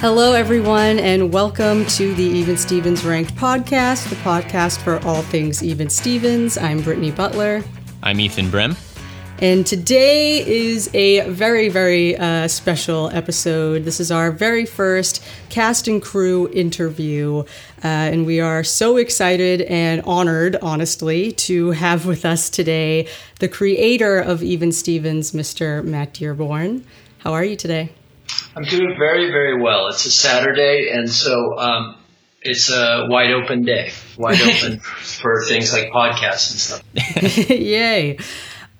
[0.00, 5.62] Hello, everyone, and welcome to the Even Stevens Ranked podcast, the podcast for all things
[5.62, 6.56] Even Stevens.
[6.56, 7.62] I'm Brittany Butler.
[8.02, 8.78] I'm Ethan Brem.
[9.42, 13.84] And today is a very, very uh, special episode.
[13.84, 17.40] This is our very first cast and crew interview.
[17.84, 23.06] Uh, and we are so excited and honored, honestly, to have with us today
[23.38, 25.84] the creator of Even Stevens, Mr.
[25.84, 26.86] Matt Dearborn.
[27.18, 27.92] How are you today?
[28.56, 29.88] I'm doing very, very well.
[29.88, 31.96] It's a Saturday, and so um,
[32.42, 34.80] it's a wide open day, wide open
[35.20, 37.50] for things like podcasts and stuff.
[37.50, 38.18] Yay.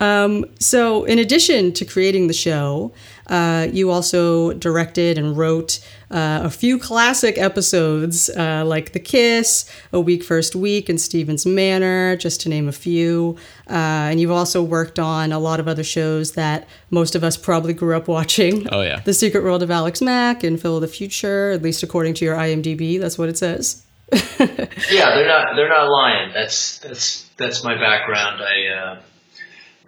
[0.01, 2.93] Um, so, in addition to creating the show,
[3.31, 5.79] uh, you also directed and wrote
[6.11, 11.47] uh, a few classic episodes uh, like The Kiss, A Week First Week, and Stevens
[11.47, 13.37] Manor, just to name a few.
[13.69, 17.37] Uh, and you've also worked on a lot of other shows that most of us
[17.37, 18.67] probably grew up watching.
[18.73, 19.01] Oh, yeah.
[19.01, 22.25] The Secret World of Alex Mack and Phil of the Future, at least according to
[22.25, 23.01] your IMDb.
[23.01, 23.85] That's what it says.
[24.13, 26.33] yeah, they're not they're not lying.
[26.33, 28.41] That's that's that's my background.
[28.43, 29.01] I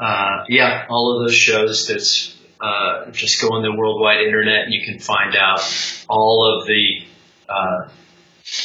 [0.01, 1.87] uh, uh, yeah, all of those shows.
[1.89, 5.61] That's uh, just go on the worldwide internet and you can find out
[6.09, 7.05] all of the,
[7.49, 7.89] uh,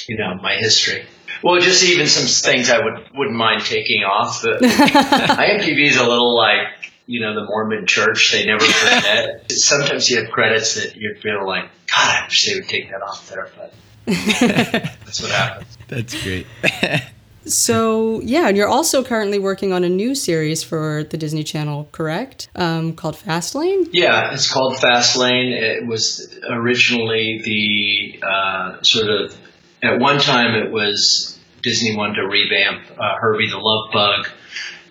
[0.08, 1.04] you know, my history.
[1.44, 4.42] Well, just even some things I would wouldn't mind taking off.
[4.44, 9.52] But IMDb is a little like you know the Mormon Church; they never forget.
[9.52, 13.02] Sometimes you have credits that you feel like, God, I wish they would take that
[13.02, 13.74] off there, but
[14.06, 15.78] that's what happens.
[15.88, 16.48] That's great.
[17.50, 21.88] So yeah, and you're also currently working on a new series for the Disney Channel,
[21.92, 22.50] correct?
[22.56, 23.88] Um, called Fast Layne.
[23.92, 25.54] Yeah, it's called Fast Layne.
[25.54, 29.38] It was originally the uh, sort of
[29.82, 34.28] at one time it was Disney wanted to revamp uh, Herbie the Love Bug.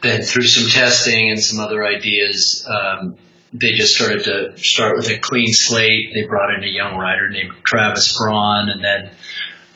[0.02, 3.16] Then through some testing and some other ideas, um,
[3.52, 6.12] they just started to start with a clean slate.
[6.14, 9.10] They brought in a young writer named Travis Braun, and then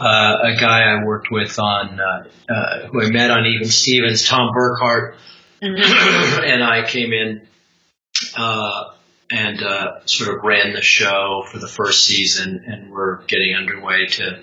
[0.00, 4.26] uh, a guy I worked with on, uh, uh, who I met on Even Stevens,
[4.26, 5.16] Tom Burkhart,
[5.62, 6.44] mm-hmm.
[6.44, 7.46] and I came in
[8.36, 8.92] uh,
[9.30, 14.06] and uh, sort of ran the show for the first season, and we're getting underway
[14.06, 14.42] to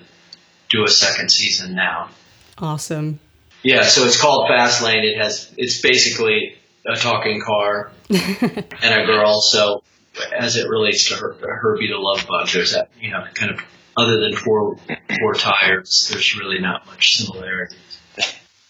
[0.70, 2.10] do a second season now.
[2.58, 3.20] Awesome.
[3.64, 5.04] Yeah, so it's called Fast Layne.
[5.04, 9.42] It has it's basically a talking car and a girl.
[9.42, 9.84] So
[10.32, 13.60] as it relates to her, Herbie the Love Bug, there's that you know kind of
[13.98, 14.78] other than four
[15.20, 17.76] four tires, there's really not much similarity.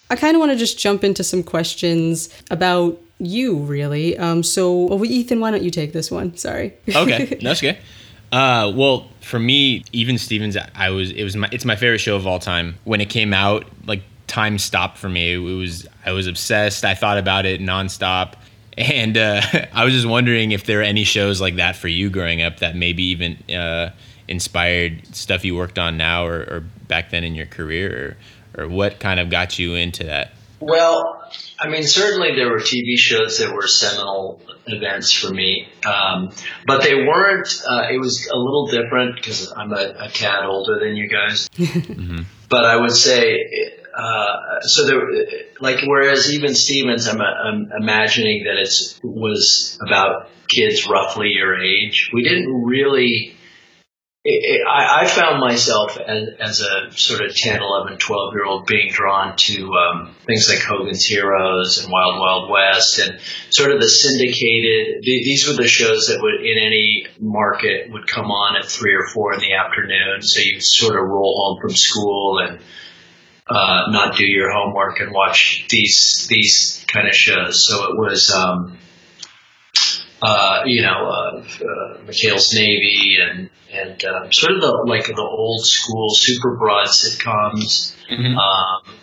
[0.09, 4.17] I kind of want to just jump into some questions about you, really.
[4.17, 6.37] Um, so, well, Ethan, why don't you take this one?
[6.37, 6.73] Sorry.
[6.87, 7.79] okay, that's okay.
[8.31, 12.16] Uh, well, for me, even Stevens, I was it was my it's my favorite show
[12.16, 12.77] of all time.
[12.83, 15.33] When it came out, like time stopped for me.
[15.33, 16.85] It was I was obsessed.
[16.85, 18.33] I thought about it nonstop.
[18.77, 19.41] And uh,
[19.73, 22.59] I was just wondering if there are any shows like that for you growing up
[22.59, 23.91] that maybe even uh,
[24.27, 28.17] inspired stuff you worked on now or, or back then in your career
[28.55, 30.31] or, or what kind of got you into that?
[30.59, 31.21] Well,
[31.59, 36.31] I mean, certainly there were TV shows that were seminal events for me, um,
[36.66, 37.47] but they weren't.
[37.67, 41.47] Uh, it was a little different because I'm a, a, tad older than you guys.
[41.55, 42.23] mm-hmm.
[42.49, 43.37] But I would say,
[43.95, 45.01] uh, so there,
[45.59, 52.09] like, whereas even Stevens, I'm, I'm imagining that it was about kids roughly your age.
[52.13, 53.36] We didn't really
[54.27, 58.91] I, I, found myself as, as, a sort of 10, 11, 12 year old being
[58.91, 63.87] drawn to um, things like Hogan's Heroes and Wild Wild West and sort of the
[63.87, 65.01] syndicated.
[65.03, 69.07] These were the shows that would, in any market, would come on at three or
[69.07, 70.21] four in the afternoon.
[70.21, 72.59] So you sort of roll home from school and
[73.47, 77.66] uh, not do your homework and watch these these kind of shows.
[77.66, 78.29] So it was.
[78.31, 78.77] Um,
[80.22, 85.22] uh, you know, uh, uh, McHale's Navy and and um, sort of the like the
[85.22, 87.95] old school super broad sitcoms.
[88.09, 88.38] Mm-hmm.
[88.38, 88.95] Um,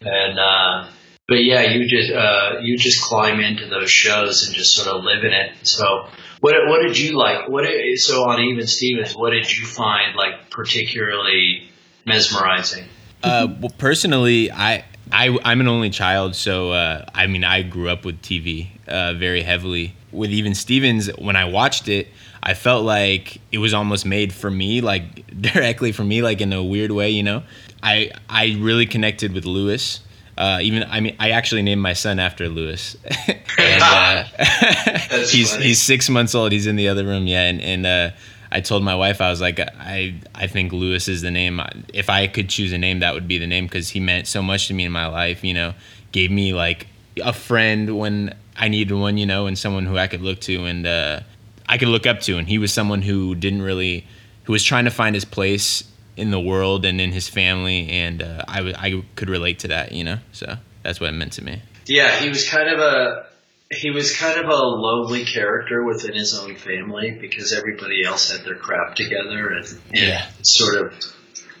[0.00, 0.88] and uh,
[1.26, 5.04] but yeah, you just uh, you just climb into those shows and just sort of
[5.04, 5.66] live in it.
[5.66, 6.08] So
[6.40, 7.48] what what did you like?
[7.48, 11.70] What did, so on Even Stevens, what did you find like particularly
[12.04, 12.84] mesmerizing?
[13.22, 17.88] Uh, well, personally, I I, I'm an only child, so uh, I mean, I grew
[17.88, 19.94] up with TV uh, very heavily.
[20.12, 22.08] With even Stevens, when I watched it,
[22.42, 26.52] I felt like it was almost made for me, like directly for me, like in
[26.52, 27.42] a weird way, you know.
[27.82, 30.00] I I really connected with Lewis.
[30.36, 32.96] Uh, even I mean, I actually named my son after Lewis,
[33.58, 34.24] and uh,
[35.26, 35.64] he's funny.
[35.64, 36.52] he's six months old.
[36.52, 38.10] He's in the other room, yeah, and and uh,
[38.50, 41.60] I told my wife I was like I I think Lewis is the name.
[41.92, 44.42] If I could choose a name, that would be the name because he meant so
[44.42, 45.44] much to me in my life.
[45.44, 45.74] You know,
[46.12, 46.86] gave me like
[47.22, 49.18] a friend when I needed one.
[49.18, 51.20] You know, and someone who I could look to and uh,
[51.68, 52.38] I could look up to.
[52.38, 54.06] And he was someone who didn't really
[54.44, 55.84] who was trying to find his place
[56.16, 59.68] in the world and in his family, and uh, I w- I could relate to
[59.68, 60.18] that, you know.
[60.32, 61.62] So that's what it meant to me.
[61.86, 63.26] Yeah, he was kind of a
[63.70, 68.44] he was kind of a lonely character within his own family because everybody else had
[68.46, 70.26] their crap together and, and Yeah.
[70.42, 70.94] sort of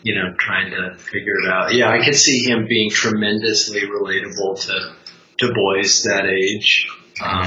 [0.02, 1.74] you know trying to figure it out.
[1.74, 4.94] Yeah, I could see him being tremendously relatable to
[5.38, 6.88] to boys that age.
[7.22, 7.46] Um,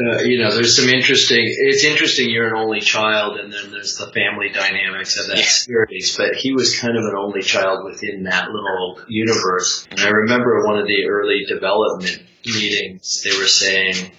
[0.00, 1.40] uh, you know, there's some interesting.
[1.44, 6.16] It's interesting you're an only child, and then there's the family dynamics of that series.
[6.16, 9.86] But he was kind of an only child within that little universe.
[9.90, 13.22] And I remember one of the early development meetings.
[13.22, 14.12] They were saying,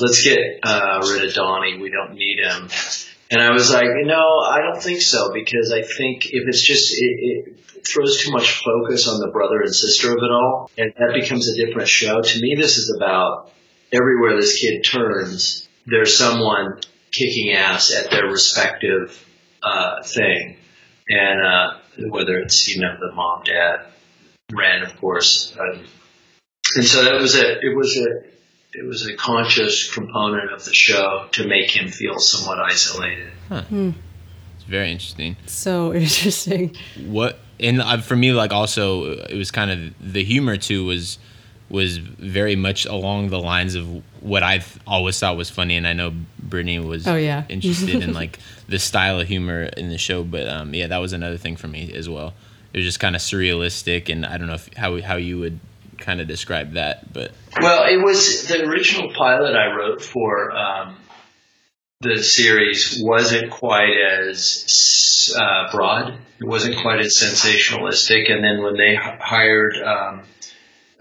[0.00, 1.78] "Let's get uh, rid of Donnie.
[1.78, 2.68] We don't need him."
[3.30, 6.94] And I was like, "No, I don't think so because I think if it's just
[6.94, 10.92] it, it throws too much focus on the brother and sister of it all, and
[10.98, 12.20] that becomes a different show.
[12.20, 13.52] To me, this is about."
[13.92, 16.80] everywhere this kid turns, there's someone
[17.10, 19.24] kicking ass at their respective
[19.62, 20.56] uh, thing,
[21.08, 21.78] and uh,
[22.10, 23.86] whether it's you know the mom, dad,
[24.52, 25.84] Ren, of course, um,
[26.76, 28.22] and so that was a it was a
[28.78, 33.30] it was a conscious component of the show to make him feel somewhat isolated.
[33.50, 35.36] It's very interesting.
[35.46, 36.76] So interesting.
[37.06, 40.84] what and uh, for me like also uh, it was kind of the humor too
[40.84, 41.18] was
[41.70, 43.86] was very much along the lines of
[44.22, 47.44] what I've always thought was funny and I know Brittany was Oh, yeah.
[47.50, 48.38] interested in like
[48.68, 51.68] the style of humor in the show but um yeah that was another thing for
[51.68, 52.32] me as well
[52.72, 55.58] it was just kind of surrealistic and I don't know if, how how you would
[55.98, 60.96] kind of describe that but Well, it was the original pilot I wrote for um,
[62.00, 66.14] the series wasn't quite as uh, broad.
[66.40, 68.30] It wasn't quite as sensationalistic.
[68.30, 70.22] And then when they h- hired um,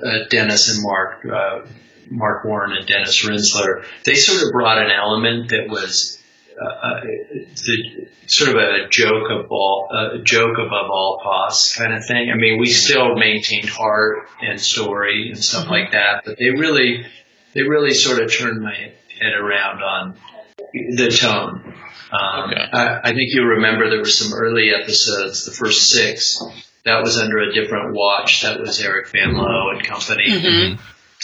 [0.04, 1.68] uh, Dennis and Mark, uh,
[2.10, 6.17] Marc Warren and Dennis Rinsler, they sort of brought an element that was
[6.60, 11.94] uh, uh, the sort of a joke of all, a joke above all costs kind
[11.94, 12.32] of thing.
[12.32, 17.06] I mean, we still maintained heart and story and stuff like that, but they really,
[17.54, 18.74] they really sort of turned my
[19.20, 20.16] head around on
[20.74, 21.74] the tone.
[22.12, 22.62] Um, Okay.
[22.72, 26.42] I, I think you remember there were some early episodes, the first six.
[26.86, 28.44] That was under a different watch.
[28.44, 30.32] That was Eric Van Lowe and company,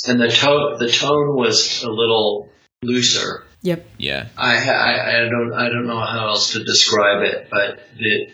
[0.08, 2.50] and the tone the tone was a little
[2.82, 3.46] looser.
[3.64, 3.86] Yep.
[3.98, 8.28] yeah I, I, I don't I don't know how else to describe it, but the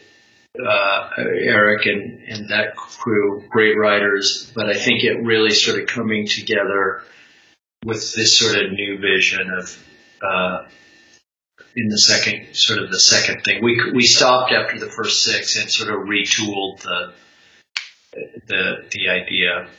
[0.60, 6.28] uh, Eric and, and that crew, great writers, but I think it really started coming
[6.28, 7.04] together
[7.86, 9.86] with this sort of new vision of
[10.22, 10.66] uh,
[11.76, 13.64] in the second sort of the second thing.
[13.64, 17.14] We we stopped after the first six and sort of retooled the
[18.48, 19.70] the the idea.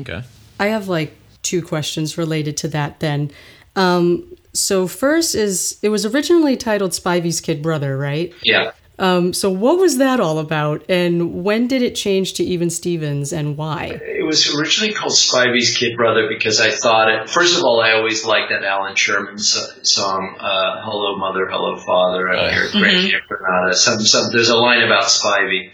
[0.00, 0.22] okay
[0.58, 3.30] I have like two questions related to that then.
[3.76, 8.32] Um, so first is it was originally titled Spivey's Kid Brother, right?
[8.42, 8.72] Yeah.
[8.98, 13.32] Um, so what was that all about, and when did it change to Even Stevens,
[13.32, 14.00] and why?
[14.02, 17.30] It was originally called Spivey's Kid Brother because I thought it.
[17.30, 22.28] First of all, I always liked that Allan Sherman song, uh, "Hello Mother, Hello Father."
[22.28, 23.76] I hear Great Granada.
[23.76, 24.32] Some, some.
[24.32, 25.70] There's a line about Spivey.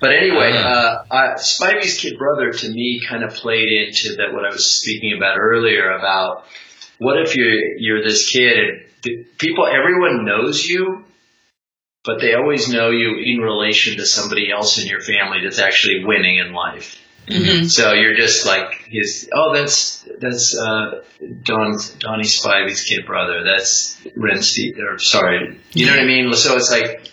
[0.00, 4.44] But anyway, uh, I, Spivey's Kid Brother to me kind of played into that what
[4.44, 6.44] I was speaking about earlier about
[6.98, 11.04] what if you're you're this kid and people everyone knows you,
[12.04, 16.04] but they always know you in relation to somebody else in your family that's actually
[16.04, 17.00] winning in life.
[17.68, 19.28] So you're just like his.
[19.34, 21.02] Oh, that's that's uh,
[21.42, 23.44] Don Donnie Spivey's kid brother.
[23.44, 24.78] That's Ren Steve.
[24.78, 26.32] Or sorry, you know what I mean.
[26.32, 27.10] So it's like,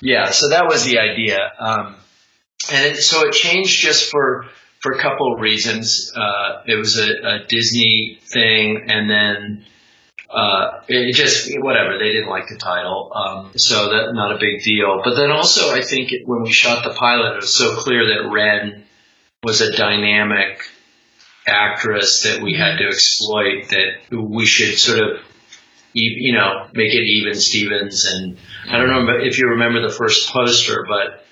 [0.00, 0.30] yeah.
[0.30, 1.96] So that was the idea, um,
[2.72, 4.46] and it, so it changed just for
[4.80, 6.12] for a couple of reasons.
[6.14, 9.64] Uh, it was a, a Disney thing, and then
[10.28, 14.62] uh, it just whatever they didn't like the title, um, so that not a big
[14.62, 15.00] deal.
[15.04, 18.30] But then also, I think when we shot the pilot, it was so clear that
[18.30, 18.84] Ren
[19.42, 20.62] was a dynamic
[21.46, 23.68] actress that we had to exploit.
[23.70, 25.20] That we should sort of,
[25.92, 28.06] you know, make it even Stevens.
[28.06, 31.24] And I don't know if you remember the first poster, but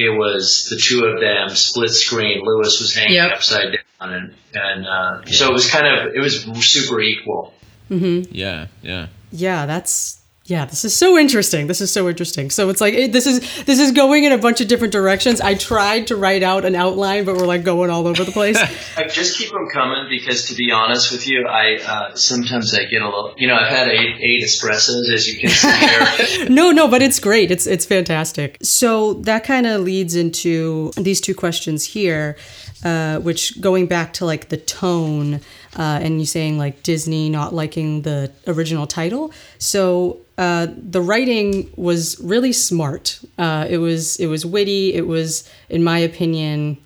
[0.00, 2.42] it was the two of them split screen.
[2.44, 3.32] Lewis was hanging Yep.
[3.36, 7.52] upside down, and and uh, so it was kind of it was super equal.
[7.90, 10.19] yeah yeah Yeah, that's
[10.50, 10.64] yeah.
[10.64, 11.68] This is so interesting.
[11.68, 12.50] This is so interesting.
[12.50, 15.40] So it's like it, this is this is going in a bunch of different directions.
[15.40, 18.56] I tried to write out an outline, but we're like going all over the place.
[18.96, 22.82] I just keep them coming because, to be honest with you, I uh, sometimes I
[22.86, 23.32] get a little.
[23.38, 26.48] You know, I've had eight eight espressos, as you can see here.
[26.50, 27.52] no, no, but it's great.
[27.52, 28.58] It's it's fantastic.
[28.60, 32.36] So that kind of leads into these two questions here,
[32.84, 35.34] uh, which going back to like the tone,
[35.76, 39.32] uh, and you saying like Disney not liking the original title.
[39.58, 43.20] So uh, the writing was really smart.
[43.36, 44.94] Uh, it was it was witty.
[44.94, 46.78] It was, in my opinion,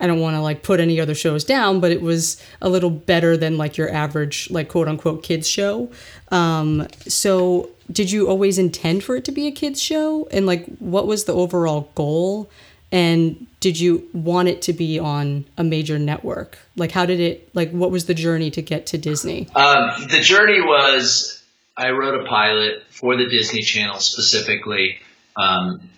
[0.00, 2.90] I don't want to like put any other shows down, but it was a little
[2.90, 5.90] better than like your average like quote unquote kids show.
[6.30, 10.26] Um, so did you always intend for it to be a kids show?
[10.32, 12.50] And like what was the overall goal?
[12.92, 16.58] And did you want it to be on a major network?
[16.76, 19.48] Like how did it like what was the journey to get to Disney?
[19.54, 21.42] Um, the journey was
[21.76, 24.98] I wrote a pilot for the Disney Channel specifically.
[25.36, 25.88] Um,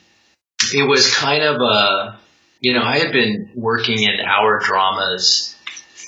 [0.72, 2.18] it was kind of a
[2.64, 5.54] you know, I had been working in hour dramas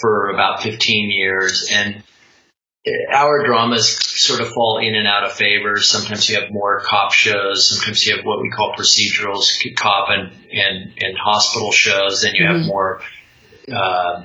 [0.01, 2.03] for about 15 years and
[3.13, 5.77] hour dramas sort of fall in and out of favor.
[5.81, 7.69] Sometimes you have more cop shows.
[7.71, 12.23] Sometimes you have what we call procedurals, cop and, and, and hospital shows.
[12.23, 12.59] Then you mm-hmm.
[12.59, 13.01] have more,
[13.73, 14.25] uh,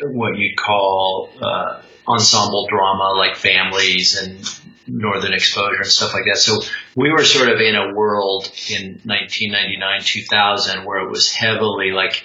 [0.00, 4.38] what you'd call, uh, ensemble drama like families and
[4.86, 6.38] northern exposure and stuff like that.
[6.38, 6.60] So
[6.94, 12.24] we were sort of in a world in 1999, 2000 where it was heavily like,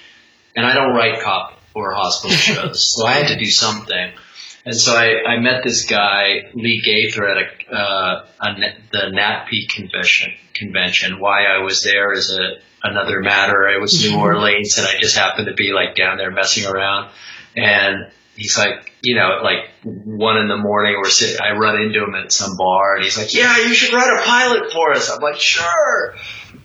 [0.55, 4.13] and I don't write cop or hospital shows, so I had to do something.
[4.65, 8.53] And so I, I met this guy, Lee Gaither, at a, uh, a,
[8.91, 10.33] the NATPE convention.
[10.53, 11.19] Convention.
[11.19, 13.67] Why I was there is a another matter.
[13.69, 17.11] It was New Orleans, and I just happened to be like down there messing around.
[17.55, 22.03] And he's like, you know, like one in the morning, we're sitting, I run into
[22.03, 25.09] him at some bar and he's like, yeah, you should write a pilot for us.
[25.09, 26.15] I'm like, sure.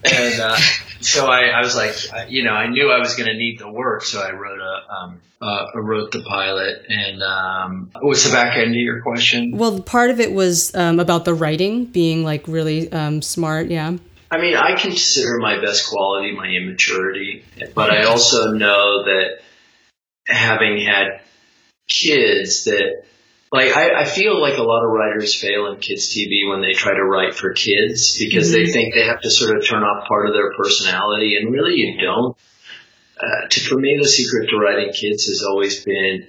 [0.03, 0.57] And, uh,
[1.01, 1.95] so I, I was like,
[2.29, 4.03] you know, I knew I was going to need the work.
[4.03, 8.69] So I wrote a, um, uh, wrote the pilot and, um, what's the back end
[8.69, 9.51] of your question?
[9.55, 13.67] Well, part of it was, um, about the writing being like really, um, smart.
[13.67, 13.97] Yeah.
[14.29, 19.39] I mean, I consider my best quality my immaturity, but I also know that
[20.27, 21.21] having had
[21.87, 23.03] kids that
[23.51, 26.73] like I, I, feel like a lot of writers fail in kids TV when they
[26.73, 28.65] try to write for kids because mm-hmm.
[28.65, 31.75] they think they have to sort of turn off part of their personality, and really
[31.75, 32.35] you don't.
[33.19, 36.27] Uh, to, for me, the secret to writing kids has always been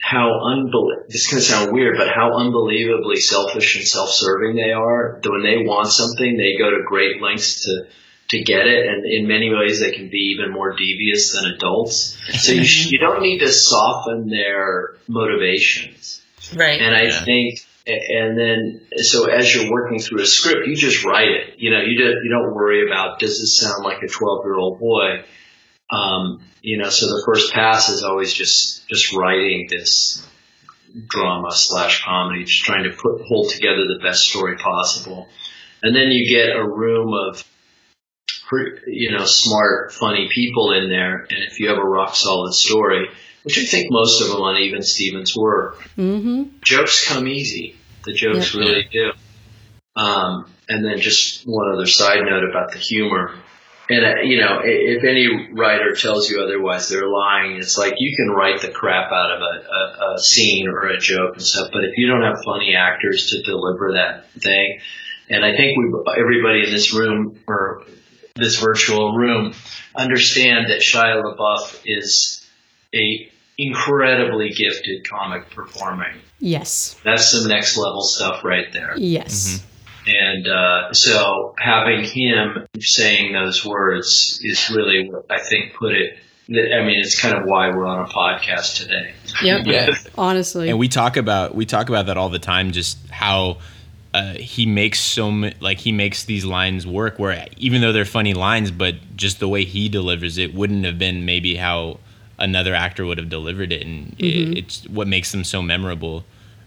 [0.00, 1.04] how unbelievable.
[1.08, 5.20] This to sound weird, but how unbelievably selfish and self-serving they are.
[5.24, 7.86] When they want something, they go to great lengths to
[8.30, 12.18] to get it, and in many ways they can be even more devious than adults.
[12.42, 16.21] So you, sh- you don't need to soften their motivations.
[16.54, 16.80] Right.
[16.80, 17.24] And I yeah.
[17.24, 21.58] think, and then so as you're working through a script, you just write it.
[21.58, 24.56] You know, you don't you don't worry about does this sound like a 12 year
[24.56, 25.24] old boy.
[25.90, 30.26] Um, you know, so the first pass is always just just writing this
[31.08, 35.28] drama slash comedy, just trying to put hold together the best story possible.
[35.82, 37.44] And then you get a room of
[38.86, 41.26] you know, smart, funny people in there.
[41.30, 43.08] And if you have a rock solid story,
[43.42, 46.44] which I think most of them on Even Stevens were, mm-hmm.
[46.62, 47.76] jokes come easy.
[48.04, 48.60] The jokes yep.
[48.60, 49.12] really do.
[49.94, 53.34] Um, and then just one other side note about the humor.
[53.90, 57.56] And, uh, you know, if any writer tells you otherwise, they're lying.
[57.56, 60.98] It's like you can write the crap out of a, a, a scene or a
[60.98, 64.80] joke and stuff, but if you don't have funny actors to deliver that thing,
[65.28, 67.84] and I think we everybody in this room, or
[68.34, 69.52] this virtual room
[69.94, 72.46] understand that Shia LaBeouf is
[72.94, 76.14] a incredibly gifted comic performing.
[76.38, 76.98] Yes.
[77.04, 78.94] That's some next level stuff right there.
[78.96, 79.48] Yes.
[79.48, 79.68] Mm-hmm.
[80.04, 86.18] And uh, so having him saying those words is really what I think put it.
[86.50, 89.14] I mean, it's kind of why we're on a podcast today.
[89.42, 89.66] Yep.
[89.66, 89.94] Yeah.
[90.18, 90.70] Honestly.
[90.70, 92.72] And we talk about we talk about that all the time.
[92.72, 93.58] Just how
[94.12, 95.28] uh, he makes so
[95.60, 99.48] like he makes these lines work where even though they're funny lines, but just the
[99.48, 101.98] way he delivers it wouldn't have been maybe how
[102.42, 104.52] another actor would have delivered it, and mm-hmm.
[104.52, 106.24] it, it's what makes them so memorable.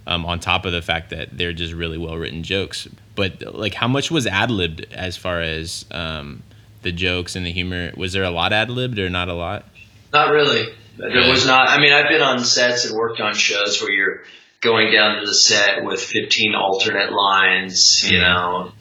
[0.08, 3.74] Um, on top of the fact that they're just really well written jokes, but like
[3.74, 6.44] how much was ad libbed as far as um,
[6.84, 7.92] the jokes and the humor?
[7.98, 9.66] Was there a lot ad libbed or not a lot?
[10.14, 10.72] Not really.
[10.98, 11.68] There was not.
[11.68, 14.22] I mean, I've been on sets and worked on shows where you're
[14.62, 18.24] going down to the set with 15 alternate lines, you mm-hmm.
[18.24, 18.72] know,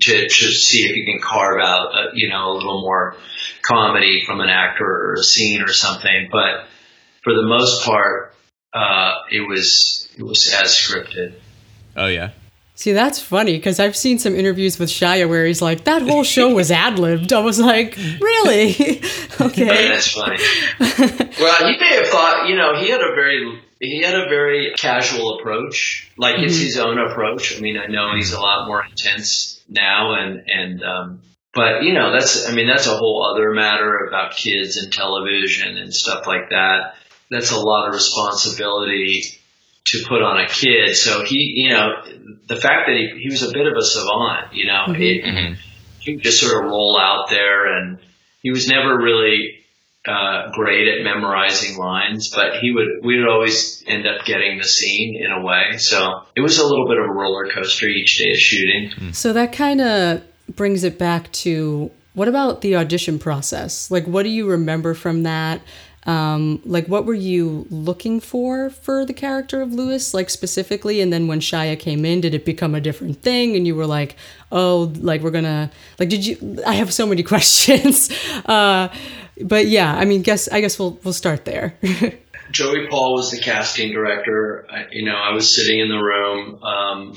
[0.00, 3.16] to, to see if you can carve out, uh, you know, a little more
[3.62, 6.28] comedy from an actor or a scene or something.
[6.30, 6.66] But
[7.22, 8.34] for the most part,
[8.72, 11.34] uh, it was it was as scripted.
[11.96, 12.30] Oh yeah.
[12.74, 16.24] See, that's funny because I've seen some interviews with Shia where he's like, "That whole
[16.24, 18.70] show was ad libbed." I was like, "Really?
[19.40, 20.38] okay." that's funny.
[20.80, 24.72] well, he may have thought, you know, he had a very he had a very
[24.78, 26.10] casual approach.
[26.16, 26.44] Like mm-hmm.
[26.44, 27.56] it's his own approach.
[27.56, 31.22] I mean, I know he's a lot more intense now and, and, um,
[31.52, 35.76] but you know, that's, I mean, that's a whole other matter about kids and television
[35.76, 36.94] and stuff like that.
[37.28, 39.22] That's a lot of responsibility
[39.86, 40.94] to put on a kid.
[40.94, 41.88] So he, you know,
[42.46, 44.96] the fact that he, he was a bit of a savant, you know, Mhm.
[44.96, 45.56] he,
[45.98, 47.98] he would just sort of roll out there and
[48.42, 49.61] he was never really
[50.06, 54.64] uh, great at memorizing lines, but he would, we would always end up getting the
[54.64, 55.76] scene in a way.
[55.78, 59.12] So it was a little bit of a roller coaster each day of shooting.
[59.12, 60.22] So that kind of
[60.56, 63.90] brings it back to what about the audition process?
[63.90, 65.62] Like, what do you remember from that?
[66.04, 71.00] Um, like, what were you looking for for the character of Lewis, like specifically?
[71.00, 73.54] And then when Shia came in, did it become a different thing?
[73.54, 74.16] And you were like,
[74.50, 76.60] oh, like we're gonna, like, did you?
[76.66, 78.10] I have so many questions.
[78.44, 78.88] Uh,
[79.44, 81.76] but yeah, I mean, guess I guess we'll we'll start there.
[82.50, 84.66] Joey Paul was the casting director.
[84.70, 86.62] I, you know, I was sitting in the room.
[86.62, 87.16] Um,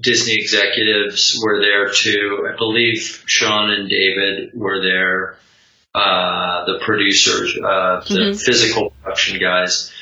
[0.00, 2.48] Disney executives were there too.
[2.52, 5.36] I believe Sean and David were there.
[5.94, 9.92] Uh, the producers, uh, the physical production guys,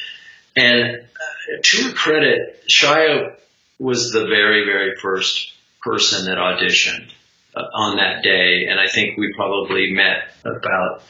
[0.55, 3.35] and uh, to her credit, Shia
[3.81, 7.11] was the very, very first person that auditioned
[7.57, 11.03] uh, on that day, and I think we probably met about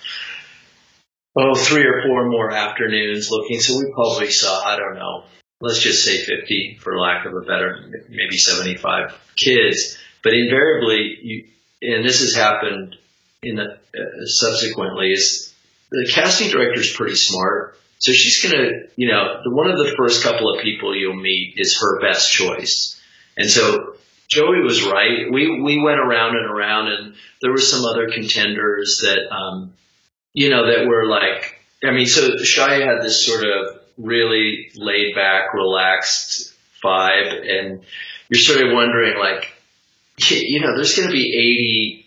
[1.36, 3.60] oh, three or four more afternoons looking.
[3.60, 5.24] So we probably saw, I don't know,
[5.60, 9.98] let's just say 50 for lack of a better, maybe 75 kids.
[10.22, 11.44] But invariably, you,
[11.82, 12.96] and this has happened
[13.42, 15.54] in the, uh, subsequently, is
[15.90, 17.76] the casting director is pretty smart.
[17.98, 21.14] So she's going to, you know, the, one of the first couple of people you'll
[21.14, 23.00] meet is her best choice.
[23.36, 23.94] And so
[24.28, 25.30] Joey was right.
[25.30, 29.74] We, we went around and around and there were some other contenders that, um,
[30.32, 35.14] you know, that were like, I mean, so Shia had this sort of really laid
[35.14, 37.82] back, relaxed vibe, and
[38.28, 39.52] you're sort of wondering, like,
[40.30, 42.04] you know, there's going to be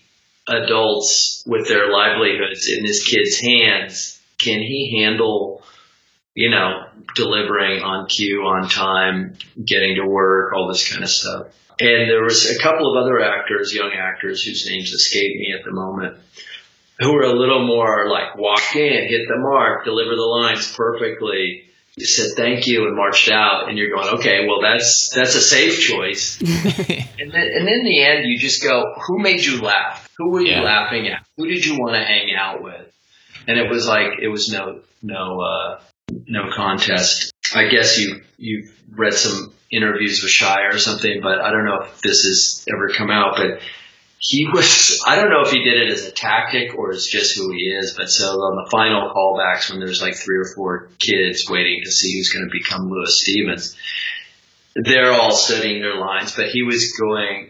[0.48, 4.22] 80 adults with their livelihoods in this kid's hands.
[4.38, 5.63] Can he handle,
[6.36, 11.48] you know, delivering on cue, on time, getting to work, all this kind of stuff?
[11.80, 15.65] And there was a couple of other actors, young actors, whose names escape me at
[15.65, 16.17] the moment
[16.99, 21.63] who were a little more like walk in, hit the mark, deliver the lines perfectly.
[21.95, 25.41] You said thank you and marched out, and you're going, okay, well that's that's a
[25.41, 26.39] safe choice.
[26.41, 30.10] and then and in the end, you just go, who made you laugh?
[30.17, 30.62] Who were you Yeah.
[30.62, 31.23] laughing at?
[31.38, 32.91] Who did you want to hang out with?
[33.47, 35.79] And it was like it was no no uh,
[36.27, 37.32] no contest.
[37.56, 41.82] I guess you you've read some interviews with Shia or something, but I don't know
[41.84, 43.60] if this has ever come out, but
[44.23, 47.38] he was I don't know if he did it as a tactic or it's just
[47.38, 50.89] who he is, but so on the final callbacks when there's like three or four
[50.97, 53.75] kids waiting to see who's going to become Lewis Stevens,
[54.75, 57.49] they're all studying their lines, but he was going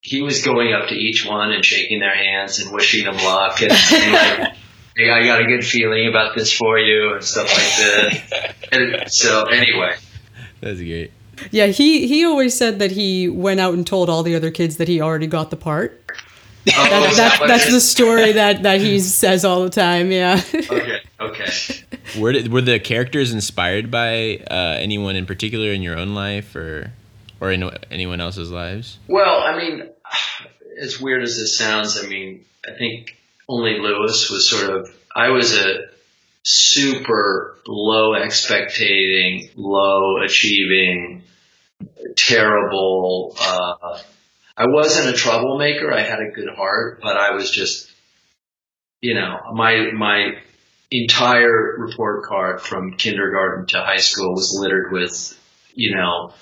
[0.00, 3.60] he was going up to each one and shaking their hands and wishing them luck
[3.60, 4.56] and saying like,
[4.96, 8.54] hey, I got a good feeling about this for you and stuff like that.
[8.72, 9.96] And so anyway,
[10.60, 11.10] That's great.
[11.50, 14.76] Yeah, he he always said that he went out and told all the other kids
[14.76, 16.02] that he already got the part.
[16.10, 16.12] Oh,
[16.64, 20.12] That, is that, that that's the story that that he says all the time.
[20.12, 20.42] Yeah.
[20.54, 21.00] okay.
[21.20, 21.52] Okay.
[22.18, 26.54] Were did, were the characters inspired by uh, anyone in particular in your own life
[26.56, 26.92] or
[27.40, 28.98] or in anyone else's lives?
[29.08, 29.88] Well, I mean,
[30.80, 33.16] as weird as this sounds, I mean, I think
[33.48, 34.94] only Lewis was sort of.
[35.14, 35.88] I was a
[36.42, 41.22] super low expectating, low achieving,
[42.16, 43.36] terrible.
[43.40, 43.98] Uh,
[44.56, 45.92] I wasn't a troublemaker.
[45.92, 47.90] I had a good heart, but I was just,
[49.00, 50.34] you know, my my
[50.90, 55.38] entire report card from kindergarten to high school was littered with,
[55.74, 56.34] you know,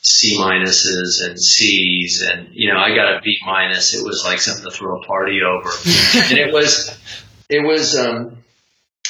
[0.00, 3.94] C minuses and C's, and you know, I got a B minus.
[3.94, 5.70] It was like something to throw a party over,
[6.16, 6.96] and it was,
[7.48, 8.43] it was, um,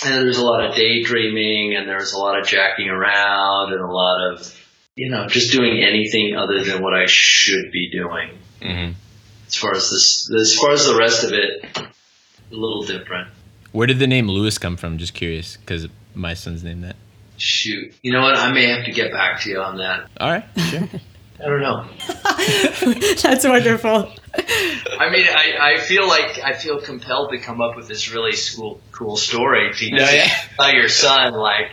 [0.05, 3.73] and there was a lot of daydreaming, and there was a lot of jacking around,
[3.73, 4.61] and a lot of,
[4.97, 8.39] you know, just doing anything other than what I should be doing.
[8.63, 8.93] hmm
[9.47, 13.29] As far as this, as far as the rest of it, a little different.
[13.73, 14.99] Where did the name Lewis come from?
[14.99, 16.97] Just curious, because my son's named that.
[17.37, 18.37] Shoot, you know what?
[18.37, 20.09] I may have to get back to you on that.
[20.21, 20.89] All right, sure.
[21.41, 21.85] I don't know.
[23.23, 24.13] that's wonderful.
[24.37, 28.33] I mean, I, I feel like I feel compelled to come up with this really
[28.57, 30.29] cool cool story to No, yeah.
[30.57, 31.71] tell your son, like,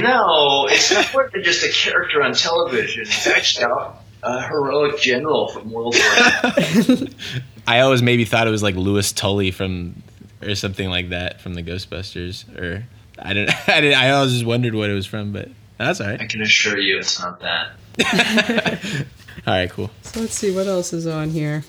[0.00, 3.02] no, it's not more than just a character on television.
[3.02, 7.08] It's actually a, a heroic general from World War.
[7.66, 10.02] I always maybe thought it was like Louis Tully from
[10.42, 12.84] or something like that from the Ghostbusters, or
[13.18, 13.50] I don't.
[13.68, 13.98] I didn't.
[13.98, 16.20] I always just wondered what it was from, but that's all right.
[16.20, 17.72] I can assure you, it's not that.
[19.46, 19.90] All right, cool.
[20.02, 21.64] So let's see what else is on here.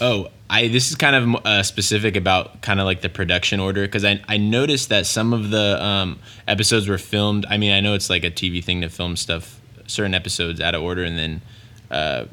[0.00, 3.82] Oh, I this is kind of uh, specific about kind of like the production order
[3.82, 7.46] because I I noticed that some of the um, episodes were filmed.
[7.48, 10.74] I mean, I know it's like a TV thing to film stuff certain episodes out
[10.74, 11.42] of order and then
[11.90, 12.24] uh,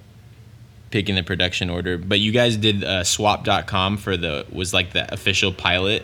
[0.92, 1.98] picking the production order.
[1.98, 6.04] But you guys did uh, swap.com for the was like the official pilot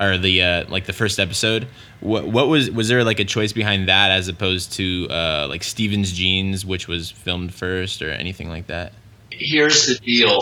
[0.00, 1.68] or the uh, like the first episode.
[2.00, 5.62] What what was was there like a choice behind that as opposed to uh, like
[5.62, 8.92] Steven's Jeans, which was filmed first, or anything like that?
[9.30, 10.38] Here's the deal,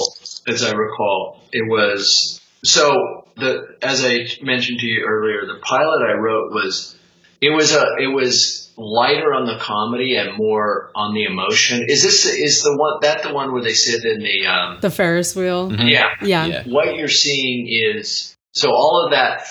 [0.47, 6.05] as I recall, it was so the as I mentioned to you earlier, the pilot
[6.09, 6.97] I wrote was
[7.40, 11.85] it was a it was lighter on the comedy and more on the emotion.
[11.88, 14.90] Is this is the one that the one where they sit in the um, The
[14.90, 15.73] Ferris wheel.
[15.81, 16.47] yeah Yeah.
[16.47, 16.62] Yeah.
[16.67, 19.47] what you're seeing is so all of that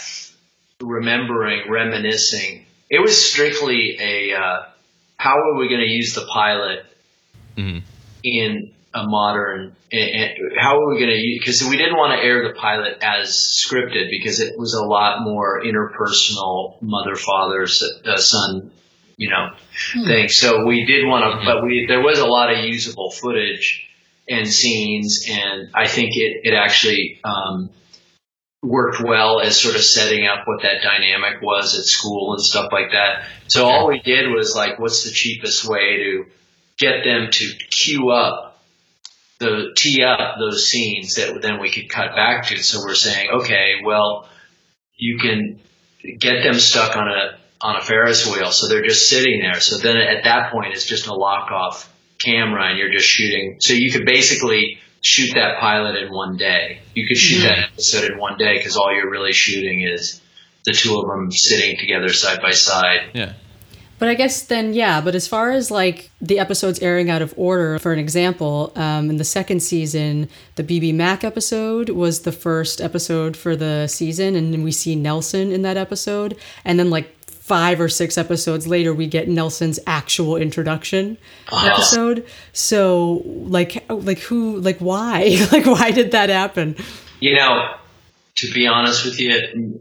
[0.82, 2.66] remembering, reminiscing.
[2.90, 4.64] It was strictly a uh,
[5.18, 6.86] how are we going to use the pilot
[7.58, 7.84] Mhm.
[8.24, 9.76] in a modern?
[10.58, 11.40] How are we going to use?
[11.40, 13.30] Because we didn't want to air the pilot as
[13.64, 18.72] scripted because it was a lot more interpersonal, mother, father, uh, son,
[19.18, 19.52] you know,
[20.06, 20.30] thing.
[20.30, 23.88] So we did want to, but we there was a lot of usable footage
[24.30, 27.70] and scenes, and I think it it actually um,
[28.64, 32.72] worked well as sort of setting up what that dynamic was at school and stuff
[32.72, 33.26] like that.
[33.48, 36.26] So all we did was like, what's the cheapest way to
[36.78, 38.54] get them to queue up
[39.40, 42.64] the tee up those scenes that then we could cut back to.
[42.64, 44.30] So we're saying, okay, well,
[44.96, 45.60] you can
[46.20, 49.60] get them stuck on a on a Ferris wheel, so they're just sitting there.
[49.62, 53.58] So then at that point, it's just a lock off camera, and you're just shooting.
[53.60, 56.80] So you could basically shoot that pilot in one day.
[56.96, 60.22] You could shoot that episode in one day because all you're really shooting is
[60.66, 63.12] the two of them sitting together side by side.
[63.14, 63.34] Yeah.
[64.00, 65.02] But I guess then, yeah.
[65.02, 69.10] But as far as like the episodes airing out of order, for an example, um,
[69.10, 74.36] in the second season, the BB Mac episode was the first episode for the season,
[74.36, 78.66] and then we see Nelson in that episode, and then like five or six episodes
[78.68, 81.18] later, we get Nelson's actual introduction
[81.52, 82.26] episode.
[82.54, 86.78] So, like, like who, like, why, like, why did that happen?
[87.20, 87.74] You know,
[88.36, 89.30] to be honest with you,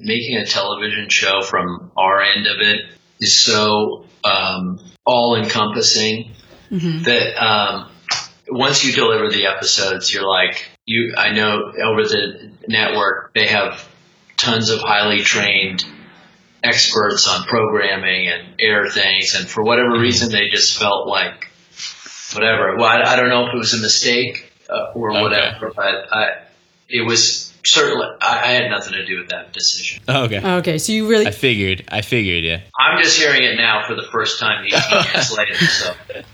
[0.00, 2.80] making a television show from our end of it
[3.20, 6.32] is so um, all encompassing
[6.70, 7.90] that um,
[8.48, 11.14] once you deliver the episodes, you're like, you.
[11.16, 13.86] I know over the network they have
[14.36, 15.84] tons of highly trained
[16.62, 21.48] experts on programming and air things, and for whatever reason, they just felt like
[22.34, 22.76] whatever.
[22.76, 25.22] Well, I, I don't know if it was a mistake uh, or Okay.
[25.22, 26.42] whatever, but I,
[26.88, 30.02] it was certainly I, I had nothing to do with that decision.
[30.08, 30.40] Oh, okay.
[30.58, 31.84] Okay, so you really, I figured.
[31.88, 32.44] I figured.
[32.44, 32.60] Yeah.
[32.78, 35.54] I'm just hearing it now for the first time 18 years later.
[35.54, 35.94] So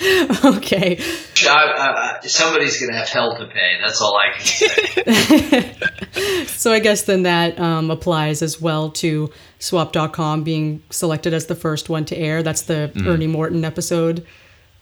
[0.44, 0.98] okay.
[1.46, 3.78] I, I, I, somebody's going to have hell to pay.
[3.80, 5.74] That's all I can say.
[6.58, 9.30] So I guess then that um, applies as well to
[9.60, 12.42] swap.com being selected as the first one to air.
[12.42, 14.26] That's the Ernie Morton episode.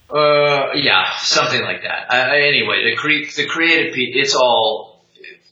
[0.09, 2.11] Uh, yeah, something like that.
[2.11, 4.96] Anyway, the cre- the creative piece, it's all,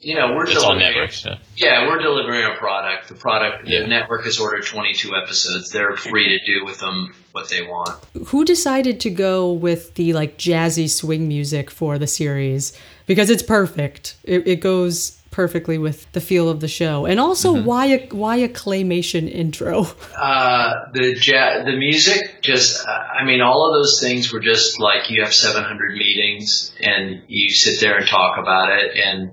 [0.05, 0.93] you know, we're It's all delivering.
[0.93, 1.21] networks.
[1.21, 1.35] So.
[1.57, 3.07] Yeah, we're delivering a product.
[3.09, 3.79] The product, Yeah.
[3.81, 5.71] the network has ordered 22 episodes.
[5.71, 7.99] They're free to do with them what they want.
[8.27, 12.77] Who decided to go with the like jazzy swing music for the series?
[13.07, 14.15] Because it's perfect.
[14.23, 17.05] It, it goes perfectly with the feel of the show.
[17.05, 19.87] And also why a why a claymation intro?
[20.15, 24.79] Uh, the ja- the music, just, uh, I mean, all of those things were just
[24.79, 28.97] like you have 700 meetings and you sit there and talk about it.
[28.97, 29.31] And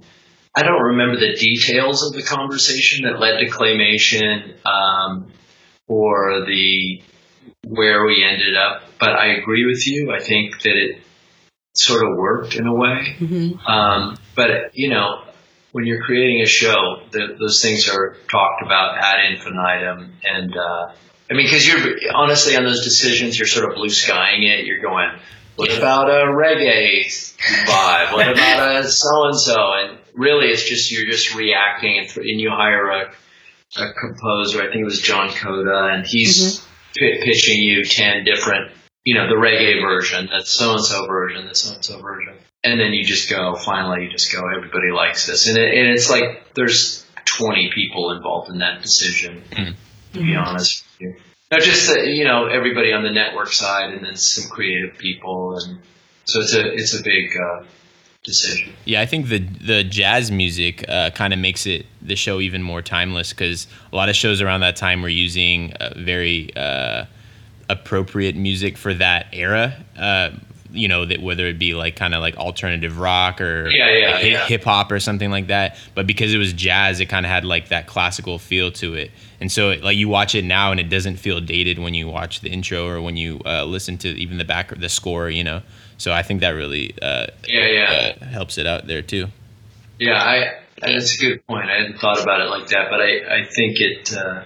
[0.54, 5.32] I don't remember the details of the conversation that led to claymation um,
[5.88, 7.02] or the
[7.66, 10.12] where we ended up, but I agree with you.
[10.12, 11.02] I think that it
[11.74, 13.16] sort of worked in a way.
[13.66, 15.22] Um, but you know,
[15.72, 20.92] when you're creating a show, the, those things are talked about ad infinitum, and uh,
[21.30, 24.66] I mean, because you're honestly on those decisions, you're sort of blue skying it.
[24.66, 25.08] You're going,
[25.56, 27.06] what about a reggae
[27.64, 28.12] vibe?
[28.12, 29.72] What about a so and so?
[29.72, 33.12] And really, it's just you're just reacting, and, th- and you hire a,
[33.76, 34.60] a composer.
[34.62, 37.20] I think it was John Coda, and he's mm-hmm.
[37.20, 38.72] pi pitching you ten different,
[39.04, 42.34] you know, the reggae version, the so and so version, the so and so version,
[42.64, 43.54] and then you just go.
[43.54, 44.42] Finally, you just go.
[44.48, 49.42] Everybody likes this, and, it, and it's like there's 20 people involved in that decision.
[49.50, 50.38] To be mm-hmm.
[50.38, 51.16] honest with you,
[51.50, 55.56] not just the, you know everybody on the network side, and then some creative people,
[55.56, 55.78] and
[56.24, 57.64] so it's a it's a big uh,
[58.22, 58.72] decision.
[58.84, 62.62] Yeah, I think the the jazz music uh, kind of makes it the show even
[62.62, 67.06] more timeless because a lot of shows around that time were using uh, very uh,
[67.68, 69.74] appropriate music for that era.
[69.98, 70.30] Uh,
[70.70, 74.10] you know that whether it be like kind of like alternative rock or Yeah, yeah,
[74.12, 74.46] like hip, yeah.
[74.46, 75.76] hip hop or something like that.
[75.94, 79.10] But because it was jazz, it kind of had like that classical feel to it.
[79.40, 82.08] And so it, like you watch it now and it doesn't feel dated when you
[82.08, 85.44] watch the intro or when you uh, listen to even the back the score, you
[85.44, 85.62] know.
[86.02, 88.12] So I think that really uh, Yeah, yeah.
[88.20, 89.28] uh, helps it out there too.
[90.00, 90.58] Yeah, I.
[90.80, 91.70] That's a good point.
[91.70, 94.12] I hadn't thought about it like that, but I, I think it.
[94.12, 94.44] Uh, I